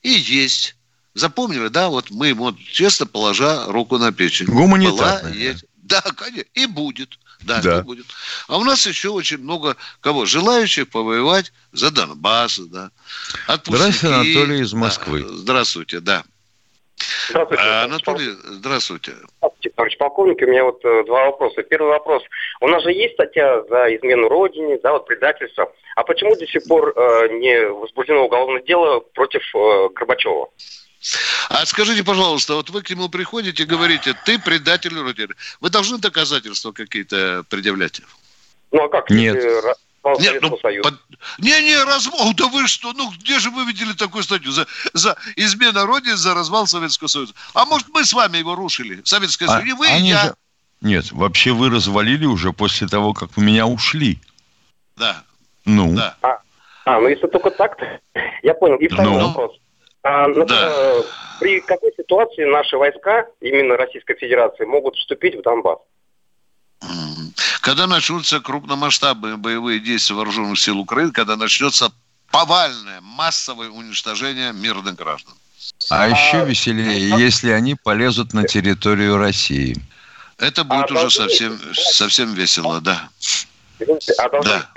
и 0.02 0.10
есть. 0.10 0.74
Запомнили, 1.14 1.68
да, 1.68 1.88
вот 1.88 2.10
мы, 2.10 2.34
вот 2.34 2.56
честно 2.58 3.06
положа 3.06 3.64
руку 3.66 3.98
на 3.98 4.12
печень. 4.12 4.46
Гуманитарная. 4.46 5.22
Была, 5.22 5.30
есть. 5.30 5.64
Да, 5.76 6.02
конечно, 6.02 6.44
и 6.54 6.66
будет. 6.66 7.18
Да, 7.42 7.62
да. 7.62 7.82
будет. 7.82 8.06
А 8.46 8.58
у 8.58 8.64
нас 8.64 8.86
еще 8.86 9.10
очень 9.10 9.38
много 9.38 9.76
кого? 10.00 10.26
Желающих 10.26 10.90
повоевать 10.90 11.52
за 11.72 11.90
Донбасс, 11.90 12.58
да. 12.58 12.90
Здравствуйте, 13.46 14.14
Анатолий 14.14 14.60
из 14.60 14.72
Москвы. 14.72 15.22
Да. 15.22 15.28
Здравствуйте, 15.28 16.00
да. 16.00 16.24
Здравствуйте. 17.30 17.62
А, 17.64 17.84
Анатолий, 17.84 18.30
здравствуйте. 18.42 19.12
Здравствуйте, 19.38 19.70
товарищ 19.76 19.96
полковник. 19.98 20.42
У 20.42 20.46
меня 20.46 20.64
вот 20.64 20.84
э, 20.84 21.04
два 21.04 21.26
вопроса. 21.26 21.62
Первый 21.62 21.90
вопрос. 21.90 22.22
У 22.60 22.68
нас 22.68 22.82
же 22.82 22.92
есть 22.92 23.14
статья 23.14 23.62
за 23.68 23.94
измену 23.96 24.28
Родине, 24.28 24.78
да, 24.82 24.92
вот 24.92 25.06
предательство. 25.06 25.72
А 25.94 26.02
почему 26.02 26.34
до 26.36 26.46
сих 26.46 26.64
пор 26.66 26.92
э, 26.96 27.28
не 27.38 27.68
возбуждено 27.68 28.24
уголовное 28.24 28.62
дело 28.62 29.00
против 29.14 29.42
э, 29.54 29.88
Горбачева? 29.94 30.48
А 31.48 31.64
скажите, 31.64 32.02
пожалуйста, 32.02 32.54
вот 32.54 32.70
вы 32.70 32.82
к 32.82 32.90
нему 32.90 33.08
приходите 33.08 33.62
и 33.62 33.66
говорите, 33.66 34.14
ты 34.24 34.38
предатель 34.38 34.98
Родины. 34.98 35.34
Вы 35.60 35.70
должны 35.70 35.98
доказательства 35.98 36.72
какие-то 36.72 37.44
предъявлять? 37.48 38.00
Ну 38.72 38.84
а 38.84 38.88
как? 38.88 39.10
Нет. 39.10 39.42
Нет, 40.20 40.40
ну, 40.40 40.56
под... 40.82 40.94
Не, 41.38 41.60
не, 41.62 41.84
развал, 41.84 42.32
да 42.34 42.48
вы 42.48 42.66
что? 42.66 42.92
Ну, 42.94 43.10
где 43.10 43.38
же 43.38 43.50
вы 43.50 43.64
видели 43.66 43.92
такую 43.92 44.22
статью? 44.22 44.52
За, 44.52 44.66
за 44.94 45.16
измена 45.36 45.84
Родины, 45.84 46.16
за 46.16 46.34
развал 46.34 46.66
Советского 46.66 47.08
Союза. 47.08 47.34
А 47.52 47.66
может, 47.66 47.88
мы 47.88 48.04
с 48.04 48.12
вами 48.12 48.38
его 48.38 48.54
рушили? 48.54 49.02
Советское 49.04 49.46
а, 49.46 49.48
Союз. 49.48 49.66
Не 49.66 49.72
вы, 49.74 49.86
они 49.88 50.08
я. 50.10 50.24
Же... 50.24 50.34
Нет, 50.80 51.12
вообще 51.12 51.52
вы 51.52 51.68
развалили 51.68 52.24
уже 52.24 52.52
после 52.52 52.86
того, 52.86 53.12
как 53.12 53.36
у 53.36 53.40
меня 53.40 53.66
ушли. 53.66 54.18
Да. 54.96 55.24
Ну. 55.64 55.94
Да. 55.94 56.16
А, 56.22 56.38
а 56.84 57.00
ну 57.00 57.08
если 57.08 57.26
только 57.26 57.50
так, 57.50 57.76
я 58.42 58.54
понял. 58.54 58.76
И 58.76 58.88
второй 58.88 59.12
ну. 59.12 59.28
вопрос. 59.28 59.58
А, 60.08 60.26
например, 60.26 60.46
да. 60.48 61.02
При 61.38 61.60
какой 61.60 61.92
ситуации 61.94 62.44
наши 62.44 62.78
войска, 62.78 63.26
именно 63.40 63.76
Российской 63.76 64.16
Федерации, 64.16 64.64
могут 64.64 64.96
вступить 64.96 65.36
в 65.36 65.42
Донбасс? 65.42 65.78
Когда 67.60 67.86
начнутся 67.86 68.40
крупномасштабные 68.40 69.36
боевые 69.36 69.80
действия 69.80 70.16
вооруженных 70.16 70.58
сил 70.58 70.78
Украины, 70.78 71.12
когда 71.12 71.36
начнется 71.36 71.92
повальное 72.30 73.00
массовое 73.02 73.68
уничтожение 73.68 74.54
мирных 74.54 74.96
граждан. 74.96 75.34
А, 75.90 76.04
а 76.04 76.08
еще 76.08 76.44
веселее, 76.46 77.14
а... 77.14 77.18
если 77.18 77.50
они 77.50 77.74
полезут 77.74 78.32
на 78.32 78.44
территорию 78.44 79.18
России. 79.18 79.76
Это 80.38 80.64
будет 80.64 80.90
а 80.90 80.94
уже 80.94 81.10
совсем, 81.10 81.60
совсем 81.74 82.32
весело, 82.32 82.80
да. 82.80 83.10
А 84.18 84.28
должны... 84.30 84.50
да. 84.50 84.70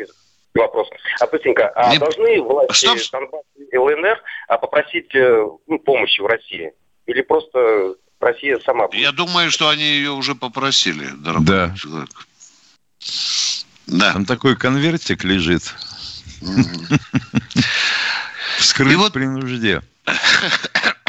Вопрос. 0.56 0.90
А, 1.22 1.28
быстренько, 1.28 1.70
а 1.70 1.92
Не... 1.92 2.00
должны 2.00 2.42
власти 2.42 2.74
Стоп. 2.74 3.00
Донбасса 3.12 3.46
ЛНР 3.72 4.22
а, 4.48 4.58
попросить 4.58 5.14
э, 5.16 5.46
ну, 5.68 5.80
помощи 5.80 6.22
в 6.22 6.26
России? 6.26 6.74
Или 7.06 7.22
просто 7.22 7.96
Россия 8.20 8.60
сама 8.60 8.88
будет? 8.88 9.02
Я 9.02 9.12
думаю, 9.12 9.52
что 9.52 9.70
они 9.70 9.84
ее 9.84 10.12
уже 10.12 10.36
попросили, 10.36 11.08
дорогой 11.18 11.46
да. 11.46 11.76
человек. 11.76 12.10
Да. 13.88 14.14
Там 14.14 14.26
такой 14.26 14.56
конвертик 14.56 15.24
лежит. 15.24 15.64
Вскрыт 18.58 19.14
при 19.14 19.26
нужде. 19.26 19.82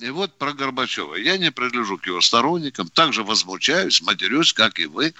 И 0.00 0.08
вот 0.08 0.38
про 0.38 0.54
Горбачева. 0.54 1.16
Я 1.16 1.36
не 1.36 1.50
принадлежу 1.50 1.98
к 1.98 2.06
его 2.06 2.20
сторонникам, 2.22 2.88
также 2.88 3.22
возмущаюсь, 3.22 4.00
матерюсь, 4.00 4.52
как 4.54 4.78
и 4.78 4.86
вы. 4.86 5.12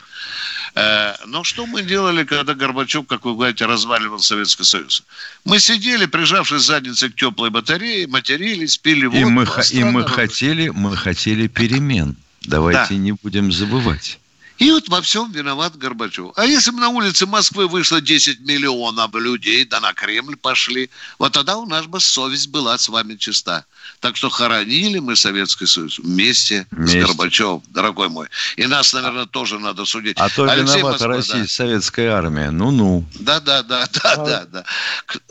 Э, 0.74 1.14
но 1.26 1.44
что 1.44 1.66
мы 1.66 1.82
делали, 1.82 2.24
когда 2.24 2.54
Горбачев, 2.54 3.06
как 3.06 3.26
вы 3.26 3.34
говорите, 3.34 3.66
разваливал 3.66 4.20
Советский 4.20 4.64
Союз? 4.64 5.02
Мы 5.44 5.60
сидели, 5.60 6.06
прижавшись 6.06 6.62
задницей 6.62 7.10
к 7.10 7.16
теплой 7.16 7.50
батарее, 7.50 8.06
матерились, 8.06 8.78
пили 8.78 9.04
воду. 9.04 9.20
И 9.20 9.24
мы, 9.24 9.46
и 9.72 9.84
мы, 9.84 10.06
хотели, 10.06 10.70
мы 10.70 10.96
хотели 10.96 11.46
перемен. 11.46 12.16
Давайте 12.42 12.94
да. 12.94 12.94
не 12.94 13.12
будем 13.12 13.52
забывать. 13.52 14.18
И 14.60 14.70
вот 14.70 14.90
во 14.90 15.00
всем 15.00 15.32
виноват 15.32 15.76
Горбачев. 15.76 16.32
А 16.36 16.44
если 16.44 16.70
бы 16.70 16.80
на 16.80 16.90
улице 16.90 17.24
Москвы 17.24 17.66
вышло 17.66 18.02
10 18.02 18.40
миллионов 18.40 19.14
людей, 19.14 19.64
да 19.64 19.80
на 19.80 19.94
Кремль 19.94 20.36
пошли, 20.36 20.90
вот 21.18 21.32
тогда 21.32 21.56
у 21.56 21.64
нас 21.64 21.86
бы 21.86 21.98
совесть 21.98 22.50
была 22.50 22.76
с 22.76 22.90
вами 22.90 23.14
чиста. 23.14 23.64
Так 24.00 24.16
что 24.16 24.28
хоронили 24.28 24.98
мы 24.98 25.16
Советский 25.16 25.64
Союз 25.64 25.98
вместе, 25.98 26.66
вместе. 26.70 27.02
с 27.02 27.06
Горбачевым, 27.06 27.62
дорогой 27.68 28.10
мой. 28.10 28.28
И 28.56 28.66
нас, 28.66 28.92
наверное, 28.92 29.24
тоже 29.24 29.58
надо 29.58 29.86
судить. 29.86 30.18
А 30.18 30.28
то 30.28 30.44
Алексей 30.44 30.76
виновата 30.76 30.92
Москва, 30.92 31.08
Россия, 31.08 31.42
да. 31.42 31.48
советская 31.48 32.12
армия. 32.12 32.50
Ну-ну. 32.50 33.06
Да, 33.18 33.40
да, 33.40 33.62
да, 33.62 33.86
да, 33.90 34.12
а... 34.12 34.16
да, 34.26 34.44
да. 34.44 34.64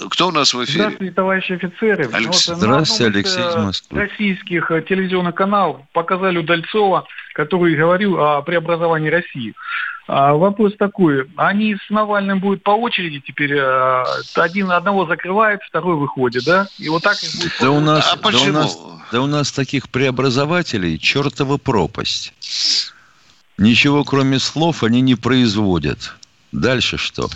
Кто 0.09 0.29
у 0.29 0.31
нас 0.31 0.55
в 0.55 0.63
эфире? 0.65 0.85
Здравствуйте, 0.85 1.13
товарищи 1.13 1.51
офицеры. 1.51 2.09
Алекс... 2.11 2.47
Вот, 2.47 2.57
Здравствуйте, 2.57 3.05
Алексей 3.05 3.47
из 3.47 3.55
Москвы. 3.55 3.99
Российских 3.99 4.71
э, 4.71 4.81
телевизионных 4.89 5.35
каналов 5.35 5.81
показали 5.93 6.39
Удальцова, 6.39 7.05
который 7.39 7.73
говорил 7.73 8.19
о 8.19 8.41
преобразовании 8.41 9.07
России. 9.07 9.53
А 10.09 10.33
вопрос 10.33 10.73
такой, 10.77 11.25
они 11.37 11.75
с 11.75 11.89
Навальным 11.89 12.41
будут 12.41 12.63
по 12.63 12.71
очереди 12.71 13.23
теперь, 13.25 13.53
э, 13.53 14.03
один 14.35 14.71
одного 14.71 15.05
закрывает, 15.05 15.61
второй 15.63 15.95
выходит, 15.95 16.43
да? 16.43 16.67
И 16.77 16.89
вот 16.89 17.03
так 17.03 17.15
их 17.23 17.33
будет... 17.37 17.53
Да 17.61 17.71
у 17.71 17.79
нас, 17.79 18.11
а 18.11 18.29
да 18.29 18.37
у 18.41 18.51
нас, 18.51 18.79
да 19.13 19.21
у 19.21 19.27
нас 19.27 19.53
таких 19.53 19.87
преобразователей 19.87 20.99
чертова 20.99 21.57
пропасть. 21.57 22.33
Ничего 23.57 24.03
кроме 24.03 24.37
слов 24.39 24.83
они 24.83 24.99
не 24.99 25.15
производят. 25.15 26.15
Дальше 26.51 26.97
что? 26.97 27.29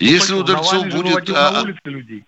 Если 0.00 0.34
ну, 0.34 0.40
Удальцов 0.40 0.86
будет... 0.88 1.30
А, 1.30 1.50
на 1.50 1.62
улице 1.62 1.80
людей. 1.84 2.24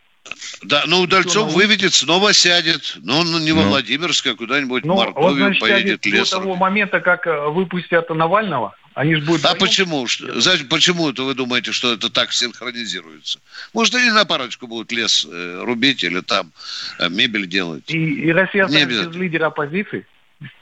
Да, 0.63 0.85
ну 0.87 1.01
Удальцов 1.01 1.53
выведет, 1.53 1.95
снова 1.95 2.33
сядет. 2.33 2.97
Но 3.03 3.21
он 3.21 3.45
не 3.45 3.53
во 3.53 3.63
ну. 3.63 3.69
Владимирск, 3.69 4.27
а 4.27 4.35
куда-нибудь 4.35 4.85
ну, 4.85 4.95
в 4.95 4.97
Мордовию 4.99 5.31
вот, 5.31 5.59
значит, 5.59 5.61
поедет 5.61 6.07
лесом. 6.07 6.41
До 6.41 6.45
того 6.45 6.57
момента, 6.57 7.01
как 7.01 7.27
э, 7.27 7.49
выпустят 7.49 8.11
Навального, 8.11 8.75
они 8.95 9.17
же 9.17 9.23
будут... 9.23 9.45
А 9.45 9.55
почему? 9.55 10.07
Значит, 10.07 10.69
почему 10.69 11.11
это 11.11 11.25
вы 11.25 11.35
думаете, 11.35 11.73
что 11.73 11.93
это 11.93 12.11
так 12.11 12.33
синхронизируется? 12.33 13.41
Может, 13.73 13.97
они 13.97 14.11
на 14.11 14.25
парочку 14.25 14.67
будут 14.67 14.93
лес 14.93 15.27
э, 15.31 15.63
рубить 15.63 16.05
или 16.05 16.21
там 16.21 16.53
э, 16.99 17.09
мебель 17.09 17.47
делать? 17.47 17.85
И, 17.89 17.97
и 17.97 18.33
Россия 18.33 18.67
не 18.67 18.85
без 18.85 19.07
лидера 19.15 19.47
оппозиции? 19.47 20.07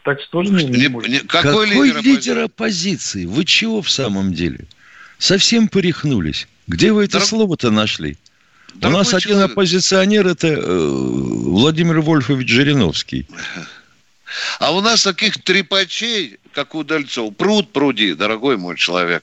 Так 0.05 0.21
что 0.21 0.43
тоже 0.43 0.53
не, 0.53 0.65
не, 0.65 1.09
не 1.09 1.19
Какой, 1.21 1.67
какой 1.67 1.67
лидер, 1.69 2.03
лидер 2.03 2.39
оппозиции? 2.39 3.27
Вы 3.27 3.45
чего 3.45 3.83
в 3.83 3.91
самом 3.91 4.33
деле? 4.33 4.67
Совсем 5.19 5.69
порехнулись. 5.69 6.49
Где 6.67 6.93
вы 6.93 7.05
это 7.05 7.15
Дорог... 7.15 7.29
слово-то 7.29 7.71
нашли? 7.71 8.17
Дорогой 8.75 8.95
У 8.95 8.99
нас 8.99 9.09
человек... 9.09 9.27
один 9.27 9.41
оппозиционер 9.41 10.27
это 10.27 10.49
э, 10.49 10.61
Владимир 10.61 12.01
Вольфович 12.01 12.49
Жириновский. 12.49 13.27
А 14.59 14.73
у 14.73 14.81
нас 14.81 15.03
таких 15.03 15.43
трепачей, 15.43 16.39
как 16.53 16.75
у 16.75 16.85
Дальцов, 16.85 17.37
пруд 17.37 17.73
пруди, 17.73 18.15
дорогой 18.15 18.57
мой 18.57 18.77
человек. 18.77 19.23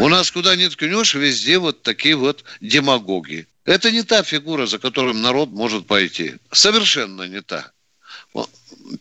У 0.00 0.08
нас 0.08 0.30
куда 0.30 0.56
ни 0.56 0.66
ткнешь, 0.66 1.14
везде 1.14 1.58
вот 1.58 1.82
такие 1.82 2.16
вот 2.16 2.44
демагоги. 2.60 3.46
Это 3.64 3.90
не 3.90 4.02
та 4.02 4.22
фигура, 4.22 4.66
за 4.66 4.78
которым 4.78 5.20
народ 5.20 5.50
может 5.50 5.86
пойти. 5.86 6.34
Совершенно 6.50 7.24
не 7.24 7.42
та. 7.42 7.72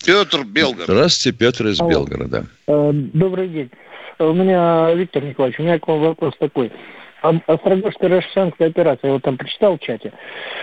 Петр 0.04 0.44
Белгород. 0.44 0.88
Здравствуйте, 0.88 1.38
Петр 1.38 1.68
из. 1.68 1.80
Белгорода. 1.80 2.48
Э, 2.68 2.92
добрый 2.94 3.48
день. 3.50 3.70
У 4.18 4.34
меня, 4.34 4.94
Виктор 4.94 5.24
Николаевич, 5.24 5.60
у 5.60 5.64
меня 5.64 5.80
к 5.80 5.88
вам 5.88 6.02
вопрос 6.02 6.34
такой. 6.40 6.72
Острогожско-Рашанская 7.48 8.68
операция, 8.68 9.08
я 9.08 9.14
вот 9.14 9.24
там 9.24 9.38
прочитал 9.38 9.78
в 9.78 9.80
чате. 9.80 10.12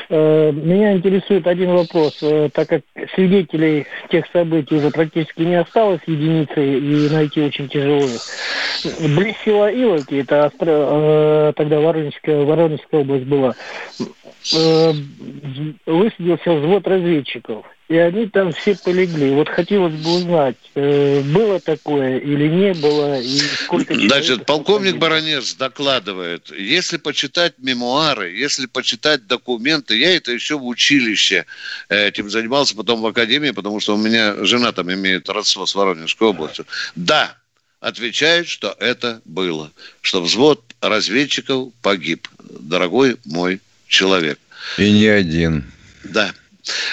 Э, 0.08 0.52
меня 0.52 0.94
интересует 0.94 1.46
один 1.46 1.70
вопрос. 1.72 2.18
Э, 2.22 2.48
так 2.52 2.68
как 2.68 2.82
свидетелей 3.14 3.86
тех 4.10 4.26
событий 4.32 4.76
уже 4.76 4.90
практически 4.90 5.42
не 5.42 5.56
осталось 5.56 6.00
единицы 6.06 6.78
и 6.78 7.08
найти 7.10 7.42
очень 7.42 7.68
тяжело 7.68 8.06
Близ 9.16 9.36
села 9.44 9.72
Иловки, 9.72 10.20
это. 10.20 10.50
Э, 10.60 11.52
тогда 11.56 11.80
Воронежская, 11.80 12.44
Воронежская 12.44 13.00
область 13.00 13.26
была, 13.26 13.54
высадился 15.86 16.52
взвод 16.52 16.86
разведчиков. 16.88 17.64
И 17.92 17.98
они 17.98 18.26
там 18.26 18.52
все 18.52 18.74
полегли. 18.74 19.32
Вот 19.32 19.50
хотелось 19.50 19.92
бы 19.92 20.14
узнать, 20.14 20.56
э, 20.74 21.20
было 21.20 21.60
такое 21.60 22.20
или 22.20 22.48
не 22.48 22.72
было, 22.72 23.20
и 23.20 23.38
сколько... 23.38 23.94
Значит, 23.94 24.46
полковник 24.46 24.96
Баранец 24.96 25.54
докладывает, 25.56 26.50
если 26.56 26.96
почитать 26.96 27.52
мемуары, 27.58 28.34
если 28.34 28.64
почитать 28.64 29.26
документы, 29.26 29.98
я 29.98 30.16
это 30.16 30.32
еще 30.32 30.56
в 30.58 30.66
училище 30.66 31.44
э, 31.90 32.08
этим 32.08 32.30
занимался, 32.30 32.74
потом 32.74 33.02
в 33.02 33.06
академии, 33.06 33.50
потому 33.50 33.78
что 33.78 33.94
у 33.94 33.98
меня 33.98 34.42
жена 34.42 34.72
там 34.72 34.90
имеет 34.90 35.28
родство 35.28 35.66
с 35.66 35.74
Воронежской 35.74 36.28
областью. 36.28 36.64
Да, 36.96 37.36
отвечают, 37.80 38.48
что 38.48 38.74
это 38.80 39.20
было, 39.26 39.70
что 40.00 40.22
взвод 40.22 40.64
разведчиков 40.80 41.74
погиб, 41.82 42.26
дорогой 42.38 43.18
мой 43.26 43.60
человек. 43.86 44.38
И 44.78 44.90
не 44.90 45.08
один. 45.08 45.64
Да. 46.04 46.32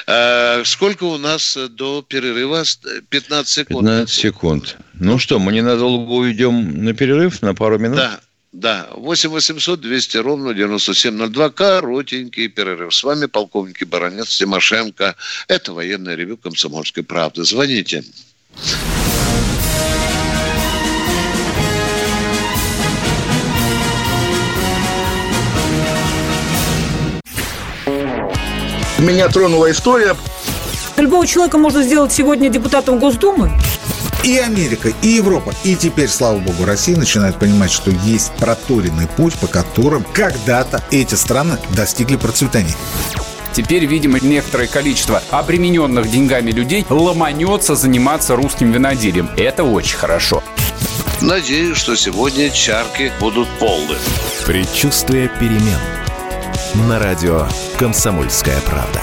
А, 0.07 0.63
сколько 0.65 1.03
у 1.03 1.17
нас 1.17 1.57
до 1.71 2.01
перерыва? 2.01 2.63
15 3.09 3.47
секунд. 3.47 3.87
15 3.87 4.09
секунд. 4.09 4.77
Ну 4.93 5.19
что, 5.19 5.39
мы 5.39 5.53
ненадолго 5.53 6.11
уйдем 6.11 6.83
на 6.83 6.93
перерыв, 6.93 7.41
на 7.41 7.53
пару 7.53 7.79
минут? 7.79 7.97
Да. 7.97 8.19
Да, 8.51 8.87
8 8.95 9.29
800 9.29 9.79
200 9.79 10.17
ровно 10.17 10.53
9702. 10.55 11.49
Коротенький 11.51 12.47
перерыв. 12.47 12.95
С 12.95 13.03
вами 13.03 13.27
полковник 13.27 13.85
Баранец 13.87 14.35
Тимошенко. 14.37 15.15
Это 15.47 15.73
военное 15.73 16.15
ревю 16.15 16.35
«Комсомольской 16.35 17.03
правды». 17.03 17.43
Звоните. 17.43 18.03
Меня 28.99 29.29
тронула 29.29 29.71
история. 29.71 30.15
Любого 30.97 31.25
человека 31.25 31.57
можно 31.57 31.83
сделать 31.83 32.11
сегодня 32.11 32.49
депутатом 32.49 32.99
Госдумы. 32.99 33.51
И 34.25 34.37
Америка, 34.37 34.91
и 35.01 35.07
Европа, 35.07 35.53
и 35.63 35.77
теперь, 35.77 36.09
слава 36.09 36.37
богу, 36.39 36.65
Россия 36.65 36.97
начинает 36.97 37.37
понимать, 37.39 37.71
что 37.71 37.89
есть 37.89 38.33
проторенный 38.33 39.07
путь, 39.07 39.35
по 39.35 39.47
которым 39.47 40.05
когда-то 40.13 40.83
эти 40.91 41.15
страны 41.15 41.57
достигли 41.69 42.17
процветания. 42.17 42.75
Теперь, 43.53 43.85
видимо, 43.85 44.19
некоторое 44.19 44.67
количество 44.67 45.23
обремененных 45.31 46.11
деньгами 46.11 46.51
людей 46.51 46.85
ломанется 46.89 47.75
заниматься 47.75 48.35
русским 48.35 48.71
виноделием. 48.71 49.29
Это 49.37 49.63
очень 49.63 49.97
хорошо. 49.97 50.43
Надеюсь, 51.21 51.77
что 51.77 51.95
сегодня 51.95 52.49
чарки 52.49 53.13
будут 53.21 53.47
полны. 53.59 53.95
Предчувствие 54.45 55.29
перемен. 55.39 55.98
На 56.87 56.97
радио 56.97 57.45
«Комсомольская 57.77 58.57
правда». 58.61 59.01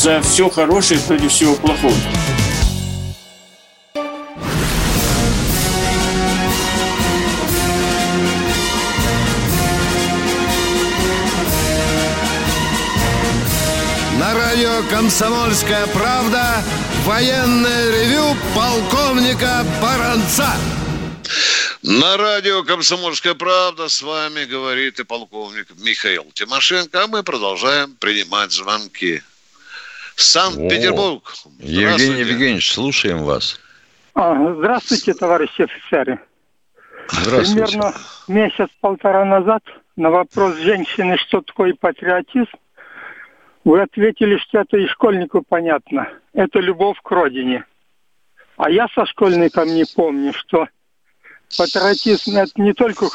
За 0.00 0.20
все 0.20 0.50
хорошее 0.50 0.98
против 1.00 1.30
всего 1.30 1.54
плохого. 1.54 1.94
На 14.18 14.34
радио 14.34 14.82
«Комсомольская 14.90 15.86
правда» 15.88 16.64
военное 17.04 17.90
ревю 17.92 18.36
полковника 18.56 19.64
Баранца. 19.80 20.48
На 21.88 22.16
радио 22.16 22.64
«Комсомольская 22.64 23.34
правда» 23.34 23.88
с 23.88 24.02
вами 24.02 24.44
говорит 24.44 24.98
и 24.98 25.04
полковник 25.04 25.68
Михаил 25.78 26.24
Тимошенко, 26.34 27.04
а 27.04 27.06
мы 27.06 27.22
продолжаем 27.22 27.94
принимать 28.00 28.50
звонки. 28.50 29.22
Санкт-Петербург. 30.16 31.32
Евгений 31.60 32.22
Евгеньевич, 32.22 32.72
слушаем 32.72 33.22
вас. 33.22 33.60
А, 34.14 34.34
здравствуйте, 34.54 35.14
товарищи 35.14 35.62
офицеры. 35.62 36.18
Здравствуйте. 37.08 37.66
Примерно 37.66 37.94
месяц-полтора 38.26 39.24
назад 39.24 39.62
на 39.94 40.10
вопрос 40.10 40.56
женщины, 40.56 41.16
что 41.18 41.40
такое 41.40 41.72
патриотизм, 41.74 42.50
вы 43.62 43.80
ответили, 43.80 44.38
что 44.38 44.62
это 44.62 44.76
и 44.76 44.88
школьнику 44.88 45.44
понятно. 45.48 46.08
Это 46.32 46.58
любовь 46.58 46.98
к 47.00 47.08
родине. 47.12 47.64
А 48.56 48.70
я 48.70 48.88
со 48.88 49.06
школьником 49.06 49.68
не 49.68 49.84
помню, 49.84 50.32
что 50.32 50.66
патриотизм 51.56 52.36
это 52.36 52.52
не 52.56 52.72
только, 52.72 53.08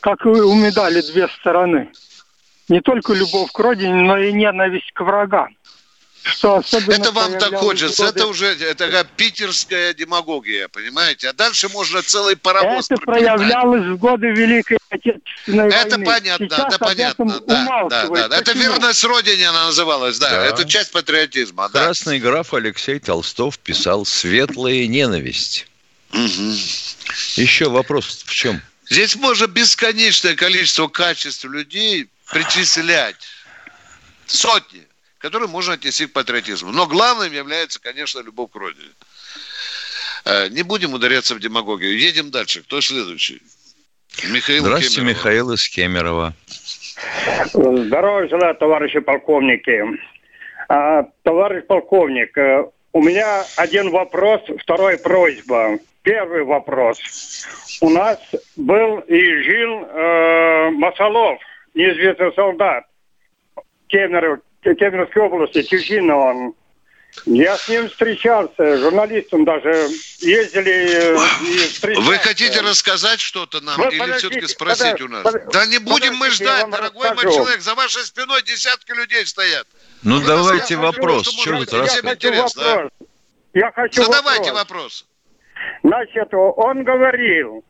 как 0.00 0.24
и 0.24 0.28
у 0.28 0.54
медали, 0.54 1.00
две 1.02 1.28
стороны. 1.40 1.90
Не 2.68 2.80
только 2.80 3.14
любовь 3.14 3.50
к 3.52 3.58
родине, 3.58 3.94
но 4.02 4.18
и 4.18 4.32
ненависть 4.32 4.92
к 4.92 5.00
врагам. 5.00 5.48
Что 6.22 6.56
особенно 6.56 6.92
Это 6.94 7.12
вам 7.12 7.38
так 7.38 7.54
хочется, 7.54 8.04
годы- 8.06 8.18
это 8.18 8.26
уже 8.26 8.46
это 8.48 8.74
такая 8.74 9.04
питерская 9.04 9.94
демагогия, 9.94 10.68
понимаете? 10.68 11.28
А 11.30 11.32
дальше 11.32 11.68
можно 11.70 12.02
целый 12.02 12.36
паровоз 12.36 12.86
Это 12.90 12.96
припинать. 13.00 13.20
проявлялось 13.36 13.84
в 13.86 13.96
годы 13.96 14.26
Великой 14.32 14.76
Отечественной 14.90 15.68
Это 15.68 15.90
войны. 15.90 16.04
понятно, 16.04 16.46
Сейчас 16.50 16.74
это 16.74 16.74
об 16.74 16.80
понятно. 16.90 17.22
этом 17.22 17.28
Да, 17.28 17.40
да, 17.46 17.62
умалчивают. 17.62 18.30
да. 18.30 18.36
Это 18.38 18.52
верность 18.52 19.04
Родине 19.04 19.48
она 19.48 19.66
называлась, 19.66 20.18
да. 20.18 20.28
Да. 20.30 20.44
Это 20.46 20.68
часть 20.68 20.90
патриотизма, 20.90 21.70
да. 21.70 21.84
Красный 21.84 22.18
граф 22.18 22.52
Алексей 22.52 22.98
Толстов 22.98 23.58
писал 23.60 24.04
«Светлая 24.04 24.86
ненависть». 24.86 25.67
Еще 26.12 27.68
вопрос 27.68 28.24
в 28.26 28.32
чем? 28.32 28.60
Здесь 28.88 29.16
можно 29.16 29.46
бесконечное 29.46 30.34
количество 30.34 30.88
качеств 30.88 31.44
людей 31.44 32.08
причислять. 32.30 33.16
Сотни, 34.26 34.86
которые 35.18 35.48
можно 35.48 35.74
отнести 35.74 36.06
к 36.06 36.12
патриотизму. 36.12 36.70
Но 36.72 36.86
главным 36.86 37.32
является, 37.32 37.80
конечно, 37.80 38.20
любовь 38.20 38.50
к 38.50 38.56
родине. 38.56 38.90
Э, 40.24 40.48
Не 40.48 40.62
будем 40.62 40.94
ударяться 40.94 41.34
в 41.34 41.40
демагогию. 41.40 41.98
Едем 41.98 42.30
дальше. 42.30 42.62
Кто 42.62 42.80
следующий? 42.80 43.42
Михаил 44.24 44.64
Здравствуйте, 44.64 44.96
Кемеров. 44.96 45.16
Михаил 45.16 45.52
из 45.52 45.68
Кемерово. 45.68 46.34
Здравия 47.52 48.28
желаю, 48.28 48.54
товарищи 48.56 49.00
полковники. 49.00 49.82
А, 50.68 51.04
товарищ 51.22 51.64
полковник, 51.66 52.36
э, 52.36 52.64
у 52.92 53.02
меня 53.02 53.44
один 53.56 53.90
вопрос, 53.90 54.42
второй 54.60 54.98
просьба. 54.98 55.78
Первый 56.02 56.44
вопрос. 56.44 56.98
У 57.80 57.90
нас 57.90 58.18
был 58.56 59.00
и 59.00 59.42
жил 59.42 59.84
э, 59.84 60.70
Масалов, 60.70 61.38
неизвестный 61.74 62.32
солдат, 62.34 62.84
Кемеров, 63.88 64.40
Кемеровской 64.62 65.22
области, 65.22 65.62
Тюфина 65.62 66.16
он. 66.16 66.54
Я 67.24 67.56
с 67.56 67.68
ним 67.68 67.88
встречался, 67.88 68.78
журналистом 68.78 69.44
даже 69.44 69.70
ездили 70.20 71.14
э, 71.14 71.16
и 71.42 71.58
встречался. 71.68 72.08
Вы 72.08 72.18
хотите 72.18 72.60
рассказать 72.60 73.18
что-то 73.20 73.60
нам 73.60 73.76
Вы 73.76 73.88
или 73.88 74.12
все-таки 74.18 74.46
спросить 74.46 74.92
подожди, 74.92 75.04
у 75.04 75.08
нас? 75.08 75.22
подожди, 75.24 75.48
да 75.52 75.66
не 75.66 75.78
будем 75.78 76.16
мы 76.16 76.30
ждать, 76.30 76.70
дорогой 76.70 77.08
мой 77.08 77.16
расскажу. 77.16 77.36
человек. 77.36 77.60
За 77.60 77.74
вашей 77.74 78.02
спиной 78.02 78.42
десятки 78.42 78.92
людей 78.92 79.26
стоят. 79.26 79.66
Ну, 80.02 80.20
Вы 80.20 80.26
давайте 80.26 80.76
вопрос. 80.76 81.26
что 81.28 81.50
вы 81.52 81.58
рассказываете? 81.64 82.28
а? 82.30 82.42
вопрос. 82.42 82.90
Я 83.54 83.72
хочу 83.72 84.02
Задавайте 84.04 84.52
вопрос. 84.52 84.54
вопрос. 84.54 85.06
Значит, 85.82 86.28
он 86.32 86.84
говорил, 86.84 87.64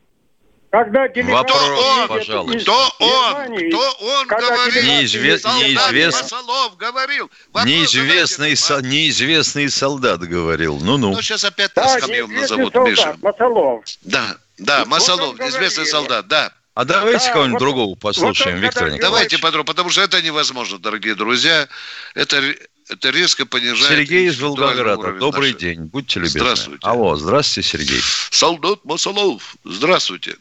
когда 0.71 1.09
делегат 1.09 1.51
Вопрос, 1.51 1.63
едет 1.97 2.09
пожалуйста. 2.09 2.59
Кто 2.61 2.91
он? 2.99 3.57
Кто 3.71 3.97
он 4.01 4.27
когда 4.27 4.49
говорил? 4.49 4.73
делегат 4.73 5.01
Неизве- 5.03 5.25
едет- 5.29 5.43
Солдат 5.43 5.63
неизвестно. 5.69 6.23
Масолов 6.23 6.77
говорил. 6.77 7.31
Вопрос 7.53 7.65
Неизвестный, 7.71 8.57
со- 8.57 8.81
неизвестный 8.83 9.71
солдат 9.71 10.21
говорил. 10.21 10.79
Ну-ну. 10.81 11.13
Ну, 11.13 11.23
сейчас 11.23 11.45
опять 11.45 11.73
Да, 11.75 11.85
нас 11.85 11.95
назовут, 12.09 12.73
солдат, 12.75 12.91
Миша. 12.91 13.17
Масолов. 13.23 13.85
Да, 14.03 14.37
да, 14.59 14.79
Вот 14.81 14.89
Масолов, 14.89 15.31
он 15.31 15.37
неизвестный 15.47 15.85
говорил. 15.85 15.93
солдат, 15.93 16.29
да. 16.29 16.53
А 16.75 16.85
давайте 16.85 17.27
Да, 17.27 17.33
кого-нибудь 17.33 17.53
вот- 17.55 17.59
другого 17.67 17.95
послушаем, 17.97 18.51
вот 18.51 18.59
он 18.59 18.63
Виктор 18.65 18.83
Николаевич. 18.85 19.03
Давайте 19.03 19.39
подробно, 19.39 19.65
потому 19.65 19.91
что 19.91 20.03
это 20.03 20.23
невозможно, 20.23 20.79
дорогие 20.79 21.15
друзья. 21.17 21.67
Это, 22.15 22.41
это 22.89 23.11
резко 23.11 23.47
понижает... 23.47 23.89
Сергей 23.89 24.27
из 24.29 24.41
Волгограда. 24.41 25.13
Добрый 25.15 25.53
нашей- 25.53 25.61
день. 25.61 25.81
Будьте 25.85 26.21
любезны. 26.21 26.41
Здравствуйте. 26.41 26.81
Алло, 26.83 27.17
здравствуйте, 27.17 27.69
Сергей. 27.69 28.01
Солдат 28.31 28.85
Масолов, 28.85 29.57
здравствуйте. 29.65 30.37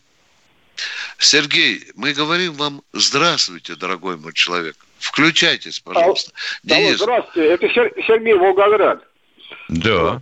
Сергей, 1.18 1.84
мы 1.96 2.14
говорим 2.14 2.54
вам 2.54 2.82
здравствуйте, 2.94 3.76
дорогой 3.76 4.18
мой 4.18 4.34
человек. 4.34 4.76
Включайтесь, 5.00 5.80
пожалуйста. 5.80 6.32
Алло, 6.70 6.80
Денис, 6.80 6.98
здравствуйте, 7.00 7.50
это 7.50 7.70
Сер- 7.70 7.94
Сергей 8.06 8.34
Волгоград. 8.34 9.04
Да. 9.70 10.22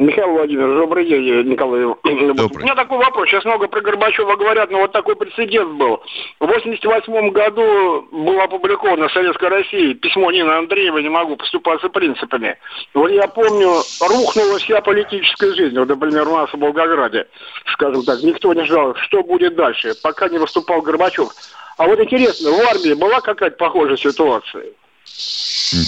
Михаил 0.00 0.30
Владимирович, 0.30 0.78
добрый 0.78 1.06
день, 1.06 1.46
Николай. 1.46 1.82
Добрый. 2.34 2.56
У 2.56 2.64
меня 2.64 2.74
такой 2.74 2.96
вопрос. 2.96 3.28
Сейчас 3.28 3.44
много 3.44 3.68
про 3.68 3.82
Горбачева 3.82 4.34
говорят, 4.34 4.70
но 4.70 4.78
вот 4.78 4.92
такой 4.92 5.14
прецедент 5.14 5.72
был. 5.72 6.00
В 6.40 6.46
88 6.46 7.30
году 7.32 8.08
было 8.10 8.44
опубликовано 8.44 9.08
в 9.08 9.12
Советской 9.12 9.50
России 9.50 9.92
письмо 9.92 10.30
Нины 10.30 10.52
Андреевой 10.52 11.02
«Не 11.02 11.10
могу 11.10 11.36
поступаться 11.36 11.90
принципами». 11.90 12.56
Вот 12.94 13.10
я 13.10 13.28
помню, 13.28 13.82
рухнула 14.00 14.58
вся 14.58 14.80
политическая 14.80 15.52
жизнь. 15.54 15.78
Вот, 15.78 15.88
например, 15.88 16.26
у 16.28 16.36
нас 16.38 16.50
в 16.50 16.58
Волгограде, 16.58 17.26
скажем 17.74 18.02
так, 18.02 18.22
никто 18.22 18.54
не 18.54 18.64
ждал, 18.64 18.94
что 19.02 19.22
будет 19.22 19.54
дальше, 19.54 19.92
пока 20.02 20.30
не 20.30 20.38
выступал 20.38 20.80
Горбачев. 20.80 21.28
А 21.76 21.86
вот 21.86 22.00
интересно, 22.00 22.50
в 22.50 22.60
армии 22.60 22.94
была 22.94 23.20
какая-то 23.20 23.56
похожая 23.58 23.98
ситуация? 23.98 24.64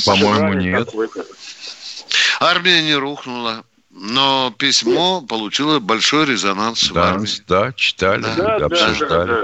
По-моему, 0.05 0.53
нет. 0.53 0.91
Армия 2.41 2.83
не 2.83 2.95
рухнула. 2.95 3.65
Но 3.93 4.53
письмо 4.57 5.21
получило 5.21 5.79
большой 5.79 6.25
резонанс 6.27 6.89
да, 6.89 6.95
в 6.95 7.05
армии. 7.05 7.29
Да, 7.47 7.73
читали, 7.75 8.23
да, 8.23 8.59
да, 8.59 8.67
обсуждали. 8.67 9.29
Да, 9.29 9.41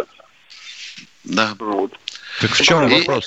да. 1.25 1.55
да. 1.59 1.65
Вот. 1.65 1.93
Так 2.41 2.51
в 2.51 2.63
чем 2.63 2.89
вопрос? 2.89 3.27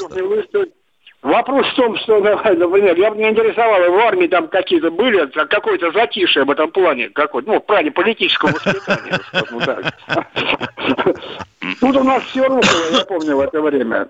Вопрос 1.21 1.67
в 1.67 1.75
том, 1.75 1.97
что, 1.99 2.19
например, 2.19 2.97
я 2.97 3.11
бы 3.11 3.17
не 3.17 3.29
интересовало, 3.29 3.91
в 3.91 3.99
армии 3.99 4.25
там 4.25 4.47
какие-то 4.47 4.89
были, 4.89 5.27
какое-то 5.27 5.91
затишье 5.91 6.43
в 6.43 6.49
этом 6.49 6.71
плане, 6.71 7.09
какой 7.09 7.43
ну, 7.43 7.57
в 7.57 7.65
плане 7.65 7.91
политического 7.91 8.51
воспитания, 8.51 9.19
скажем 9.27 9.59
так. 9.61 9.93
Тут 11.79 11.95
у 11.95 12.03
нас 12.03 12.23
все 12.23 12.47
рухло, 12.47 12.97
я 12.97 13.05
помню, 13.05 13.37
в 13.37 13.41
это 13.41 13.61
время. 13.61 14.09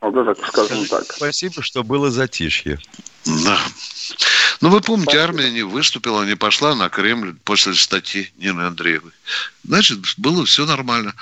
Вот 0.00 0.16
это, 0.16 0.34
скажем 0.46 0.86
так. 0.86 1.04
Спасибо, 1.12 1.62
что 1.62 1.82
было 1.84 2.10
затишье. 2.10 2.78
Да. 3.26 3.58
Ну, 4.60 4.68
вы 4.68 4.82
помните, 4.82 5.18
армия 5.18 5.50
не 5.50 5.62
выступила, 5.62 6.22
не 6.24 6.36
пошла 6.36 6.74
на 6.74 6.90
Кремль 6.90 7.34
после 7.44 7.74
статьи 7.74 8.30
Нины 8.36 8.60
Андреевой. 8.60 9.12
Значит, 9.64 10.00
было 10.18 10.44
все 10.44 10.66
нормально. 10.66 11.14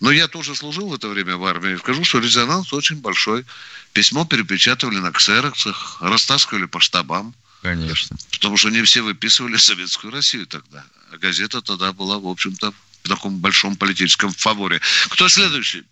Но 0.00 0.10
я 0.10 0.28
тоже 0.28 0.54
служил 0.54 0.88
в 0.88 0.94
это 0.94 1.08
время 1.08 1.36
в 1.36 1.44
армии. 1.46 1.76
Скажу, 1.76 2.04
что 2.04 2.18
резонанс 2.18 2.72
очень 2.72 2.96
большой. 2.96 3.46
Письмо 3.94 4.26
перепечатывали 4.26 4.98
на 4.98 5.10
ксероксах, 5.10 6.02
растаскивали 6.02 6.66
по 6.66 6.80
штабам. 6.80 7.34
Конечно. 7.62 8.16
Потому 8.30 8.58
что 8.58 8.68
не 8.68 8.82
все 8.82 9.00
выписывали 9.00 9.56
Советскую 9.56 10.12
Россию 10.12 10.46
тогда. 10.46 10.84
А 11.12 11.16
газета 11.16 11.62
тогда 11.62 11.94
была, 11.94 12.18
в 12.18 12.26
общем-то, 12.26 12.74
в 13.04 13.08
таком 13.08 13.38
большом 13.38 13.76
политическом 13.76 14.32
фаворе. 14.32 14.82
Кто 15.08 15.28
следующий? 15.28 15.84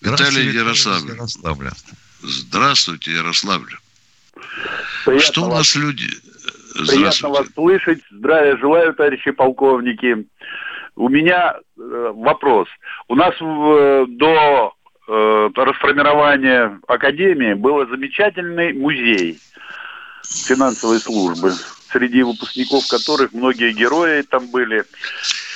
Виталий 0.00 0.52
Ярославль. 0.52 1.10
Ярославля. 1.10 1.72
Здравствуйте, 2.22 3.12
Ярославль. 3.12 3.76
Приятно 5.04 5.32
Что 5.32 5.40
у 5.42 5.48
вас, 5.50 5.58
нас 5.58 5.76
люди? 5.76 6.06
Приятно 6.88 7.28
вас 7.30 7.46
слышать. 7.54 8.00
Здравия 8.10 8.56
желаю, 8.56 8.94
товарищи 8.94 9.30
полковники. 9.30 10.26
У 10.96 11.08
меня 11.08 11.54
э, 11.56 12.12
вопрос. 12.14 12.68
У 13.08 13.14
нас 13.14 13.34
в, 13.40 14.06
до 14.08 14.74
э, 15.08 15.48
расформирования 15.54 16.78
Академии 16.86 17.54
был 17.54 17.86
замечательный 17.88 18.72
музей 18.72 19.38
финансовой 20.22 21.00
службы, 21.00 21.52
среди 21.90 22.22
выпускников 22.22 22.86
которых 22.88 23.32
многие 23.32 23.72
герои 23.72 24.22
там 24.22 24.48
были. 24.48 24.84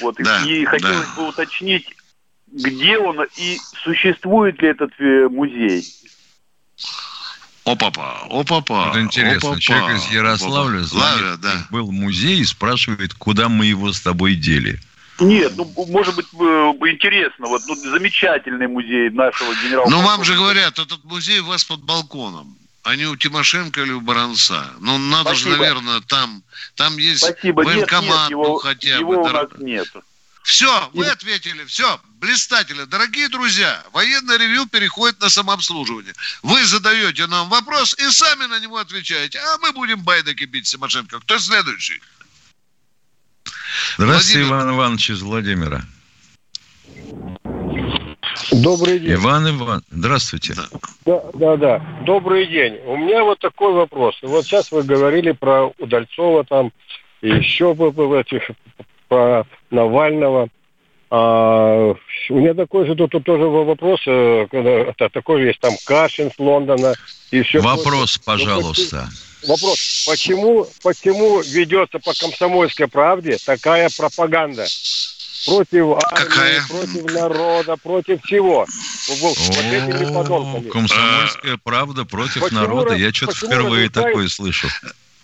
Вот. 0.00 0.16
Да, 0.18 0.42
и 0.46 0.64
хотелось 0.64 1.08
да. 1.14 1.22
бы 1.22 1.28
уточнить, 1.28 1.94
где 2.46 2.98
он 2.98 3.22
и 3.36 3.58
существует 3.82 4.60
ли 4.62 4.68
этот 4.68 4.92
э, 4.98 5.28
музей? 5.28 5.84
О, 7.64 7.76
папа, 7.76 8.26
о, 8.28 8.44
папа. 8.44 8.88
Это 8.90 9.00
интересно. 9.00 9.52
о, 9.52 9.58
Человек 9.58 9.96
из 9.96 10.10
Ярославля 10.10 10.80
Лавля, 10.80 10.84
звонит, 10.84 11.40
да. 11.40 11.66
был 11.70 11.86
в 11.86 11.92
музей 11.92 12.40
и 12.40 12.44
спрашивает, 12.44 13.14
куда 13.14 13.48
мы 13.48 13.64
его 13.66 13.90
с 13.92 14.00
тобой 14.00 14.34
дели. 14.34 14.78
Нет, 15.18 15.52
ну, 15.56 15.72
может 15.88 16.14
быть, 16.16 16.26
э, 16.34 16.72
бы 16.72 16.90
интересно. 16.90 17.46
Вот 17.46 17.62
ну, 17.66 17.74
замечательный 17.76 18.66
музей 18.66 19.10
нашего 19.10 19.54
генерала. 19.54 19.88
Ну, 19.88 20.02
вам 20.02 20.24
же 20.24 20.34
говорят, 20.34 20.78
этот 20.78 21.04
музей 21.04 21.38
у 21.40 21.46
вас 21.46 21.64
под 21.64 21.82
балконом. 21.84 22.56
А 22.82 22.96
не 22.96 23.06
у 23.06 23.16
Тимошенко 23.16 23.80
или 23.80 23.92
у 23.92 24.00
Баранца. 24.02 24.66
Ну, 24.80 24.98
надо 24.98 25.30
Спасибо. 25.30 25.52
же, 25.52 25.56
наверное, 25.56 26.00
там, 26.02 26.42
там 26.74 26.98
есть 26.98 27.24
Спасибо. 27.24 27.64
Нет, 27.64 27.76
военкомат, 27.76 28.22
нет, 28.22 28.30
его, 28.30 28.48
ну, 28.48 28.54
хотя 28.56 28.98
его 28.98 29.08
бы. 29.12 29.20
у 29.20 29.24
дор- 29.24 29.32
нас 29.32 29.48
нет. 29.60 29.88
Все, 30.44 30.90
вы 30.92 31.06
ответили, 31.06 31.64
все, 31.64 31.98
блистательно. 32.20 32.84
Дорогие 32.84 33.30
друзья, 33.30 33.82
военное 33.92 34.36
ревю 34.36 34.66
переходит 34.66 35.18
на 35.22 35.30
самообслуживание. 35.30 36.12
Вы 36.42 36.62
задаете 36.66 37.26
нам 37.26 37.48
вопрос 37.48 37.98
и 37.98 38.10
сами 38.10 38.44
на 38.44 38.60
него 38.60 38.76
отвечаете, 38.76 39.38
а 39.38 39.56
мы 39.62 39.72
будем 39.72 40.02
байдаки 40.02 40.44
бить 40.44 40.70
Тимошенко. 40.70 41.18
Кто 41.20 41.38
следующий? 41.38 41.98
Здравствуйте, 43.96 44.42
Иван 44.42 44.74
Иванович 44.74 45.10
из 45.10 45.22
Владимира. 45.22 45.80
Добрый 48.52 48.98
день. 48.98 49.14
Иван 49.14 49.48
Иван, 49.48 49.82
здравствуйте. 49.90 50.54
Да, 51.06 51.22
да, 51.32 51.56
да. 51.56 52.02
Добрый 52.04 52.46
день. 52.46 52.80
У 52.84 52.98
меня 52.98 53.24
вот 53.24 53.38
такой 53.38 53.72
вопрос. 53.72 54.16
Вот 54.20 54.44
сейчас 54.44 54.70
вы 54.70 54.82
говорили 54.82 55.32
про 55.32 55.68
Удальцова 55.78 56.44
там, 56.44 56.70
и 57.22 57.30
еще 57.30 57.72
в 57.72 58.12
этих, 58.12 58.50
про 59.08 59.46
Навального. 59.70 60.48
А, 61.10 61.94
у 62.30 62.34
меня 62.34 62.54
такой 62.54 62.86
же 62.86 62.94
тут, 62.94 63.12
тут 63.12 63.24
тоже 63.24 63.44
вопрос, 63.44 64.00
э, 64.06 64.46
когда, 64.50 64.92
такой 65.10 65.44
есть 65.44 65.60
там 65.60 65.72
Кашин 65.86 66.30
с 66.32 66.38
Лондона 66.38 66.94
и 67.30 67.42
все. 67.42 67.60
Вопрос, 67.60 68.18
пожалуйста. 68.18 69.08
Вопрос. 69.46 70.04
Почему, 70.06 70.66
почему 70.82 71.40
ведется 71.40 71.98
по 71.98 72.12
комсомольской 72.14 72.88
правде 72.88 73.36
такая 73.44 73.90
пропаганда? 73.96 74.66
Против 75.46 76.02
армии, 76.10 76.68
против 76.68 77.12
народа, 77.12 77.76
против 77.76 78.24
всего. 78.24 78.66
Вот 79.20 79.36
этими 79.36 80.12
подонками. 80.14 80.70
Комсомольская 80.70 81.58
правда 81.62 82.04
против 82.06 82.50
народа. 82.50 82.94
Я 82.94 83.12
что-то 83.12 83.36
впервые 83.36 83.90
такое 83.90 84.28
слышу. 84.28 84.68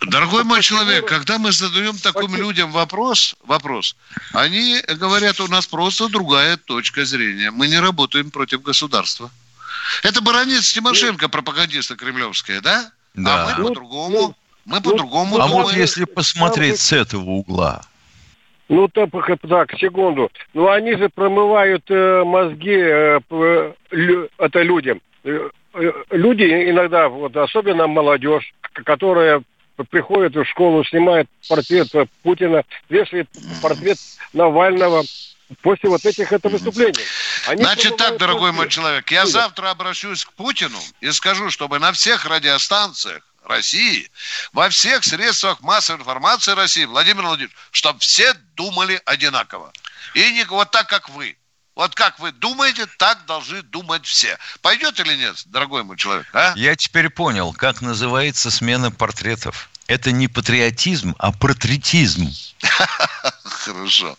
Дорогой 0.06 0.44
мой 0.44 0.62
человек, 0.62 1.06
когда 1.06 1.38
мы 1.38 1.52
задаем 1.52 1.96
таким 1.98 2.34
людям 2.34 2.70
вопрос, 2.70 3.36
вопрос, 3.44 3.96
они 4.32 4.80
говорят, 4.98 5.40
у 5.40 5.48
нас 5.48 5.66
просто 5.66 6.08
другая 6.08 6.56
точка 6.56 7.04
зрения. 7.04 7.50
Мы 7.50 7.68
не 7.68 7.78
работаем 7.78 8.30
против 8.30 8.62
государства. 8.62 9.30
Это 10.02 10.22
баронец 10.22 10.72
Тимошенко, 10.72 11.28
пропагандиста 11.28 11.96
кремлевская, 11.96 12.60
да? 12.60 12.90
Да. 13.14 13.54
А 13.56 13.58
мы 13.58 13.68
по-другому, 13.68 14.36
мы 14.64 14.80
по-другому 14.80 15.38
А 15.38 15.46
вот 15.46 15.62
думаем. 15.64 15.78
если 15.78 16.04
посмотреть 16.04 16.80
с 16.80 16.92
этого 16.92 17.28
угла, 17.30 17.82
Ну, 18.68 18.88
так, 18.88 19.10
так, 19.48 19.72
секунду. 19.78 20.30
Ну, 20.54 20.68
они 20.70 20.96
же 20.96 21.08
промывают 21.08 21.84
э, 21.90 22.22
мозги 22.24 22.76
э, 22.76 23.20
лю- 23.90 24.28
это 24.38 24.62
людям. 24.62 25.00
Э, 25.24 25.50
э, 25.74 25.92
Люди 26.10 26.44
иногда, 26.70 27.08
вот, 27.08 27.36
особенно 27.36 27.86
молодежь, 27.88 28.54
которая 28.84 29.42
приходит 29.84 30.34
в 30.34 30.44
школу, 30.44 30.84
снимает 30.84 31.28
портрет 31.48 31.94
э, 31.94 32.06
Путина, 32.22 32.64
вешает 32.88 33.28
портрет 33.62 33.98
Навального 34.32 35.04
после 35.62 35.90
вот 35.90 36.04
этих 36.04 36.32
это 36.32 36.48
выступлений. 36.48 37.04
Они 37.46 37.62
Значит 37.62 37.96
так, 37.96 38.18
дорогой 38.18 38.52
мой 38.52 38.68
человек, 38.68 39.10
я 39.10 39.26
завтра 39.26 39.70
обращусь 39.70 40.24
к 40.24 40.32
Путину 40.32 40.78
и 41.00 41.10
скажу, 41.10 41.50
чтобы 41.50 41.78
на 41.78 41.92
всех 41.92 42.26
радиостанциях 42.26 43.22
России, 43.44 44.10
во 44.52 44.68
всех 44.68 45.04
средствах 45.04 45.60
массовой 45.60 46.00
информации 46.00 46.52
России, 46.52 46.84
Владимир 46.84 47.22
Владимирович, 47.24 47.56
чтобы 47.70 47.98
все 48.00 48.34
думали 48.54 49.00
одинаково. 49.04 49.72
И 50.14 50.32
не 50.32 50.44
вот 50.44 50.70
так, 50.70 50.88
как 50.88 51.08
вы. 51.10 51.36
Вот 51.80 51.94
как 51.94 52.18
вы 52.18 52.30
думаете, 52.30 52.84
так 52.98 53.24
должны 53.24 53.62
думать 53.62 54.04
все. 54.04 54.36
Пойдет 54.60 55.00
или 55.00 55.16
нет, 55.16 55.42
дорогой 55.46 55.82
мой 55.82 55.96
человек? 55.96 56.26
А? 56.34 56.52
я 56.54 56.76
теперь 56.76 57.08
понял, 57.08 57.54
как 57.54 57.80
называется 57.80 58.50
смена 58.50 58.90
портретов. 58.90 59.70
Это 59.86 60.12
не 60.12 60.28
патриотизм, 60.28 61.16
а 61.18 61.32
портретизм. 61.32 62.30
Хорошо. 63.64 64.16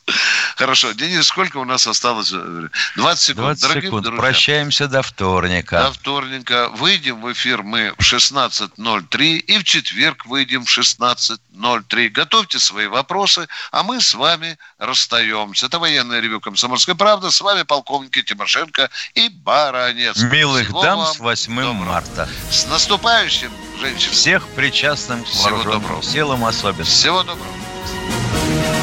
Хорошо. 0.55 0.91
Денис, 0.93 1.25
сколько 1.27 1.57
у 1.57 1.65
нас 1.65 1.87
осталось? 1.87 2.29
20 2.31 3.19
секунд. 3.21 3.45
20 3.47 3.61
Дорогие 3.61 3.81
секунд. 3.89 4.03
друзья, 4.03 4.21
Прощаемся 4.21 4.87
до 4.87 5.01
вторника. 5.01 5.83
До 5.83 5.91
вторника. 5.93 6.69
Выйдем 6.69 7.21
в 7.21 7.31
эфир 7.31 7.63
мы 7.63 7.93
в 7.97 8.01
16.03 8.01 9.37
и 9.37 9.57
в 9.57 9.63
четверг 9.63 10.25
выйдем 10.25 10.63
в 10.65 10.69
16.03. 10.77 12.09
Готовьте 12.09 12.59
свои 12.59 12.87
вопросы, 12.87 13.47
а 13.71 13.83
мы 13.83 13.99
с 13.99 14.13
вами 14.13 14.57
расстаемся. 14.77 15.65
Это 15.65 15.79
военное 15.79 16.19
ревю 16.19 16.39
«Комсомольская 16.39 16.95
правда». 16.95 17.31
С 17.31 17.41
вами 17.41 17.63
полковники 17.63 18.21
Тимошенко 18.21 18.89
и 19.15 19.29
Баранец. 19.29 20.17
Милых 20.17 20.67
Всего 20.67 20.83
дам 20.83 21.05
с 21.05 21.19
8 21.19 21.73
марта. 21.73 22.29
С 22.51 22.67
наступающим, 22.67 23.51
женщины. 23.79 24.11
Всех 24.13 24.47
причастным 24.49 25.23
к 25.23 25.27
Всего 25.27 25.63
доброго. 25.63 26.03
силам 26.03 26.45
особенно. 26.45 26.83
Всего 26.85 27.23
доброго. 27.23 27.47
Podcast. 27.81 28.80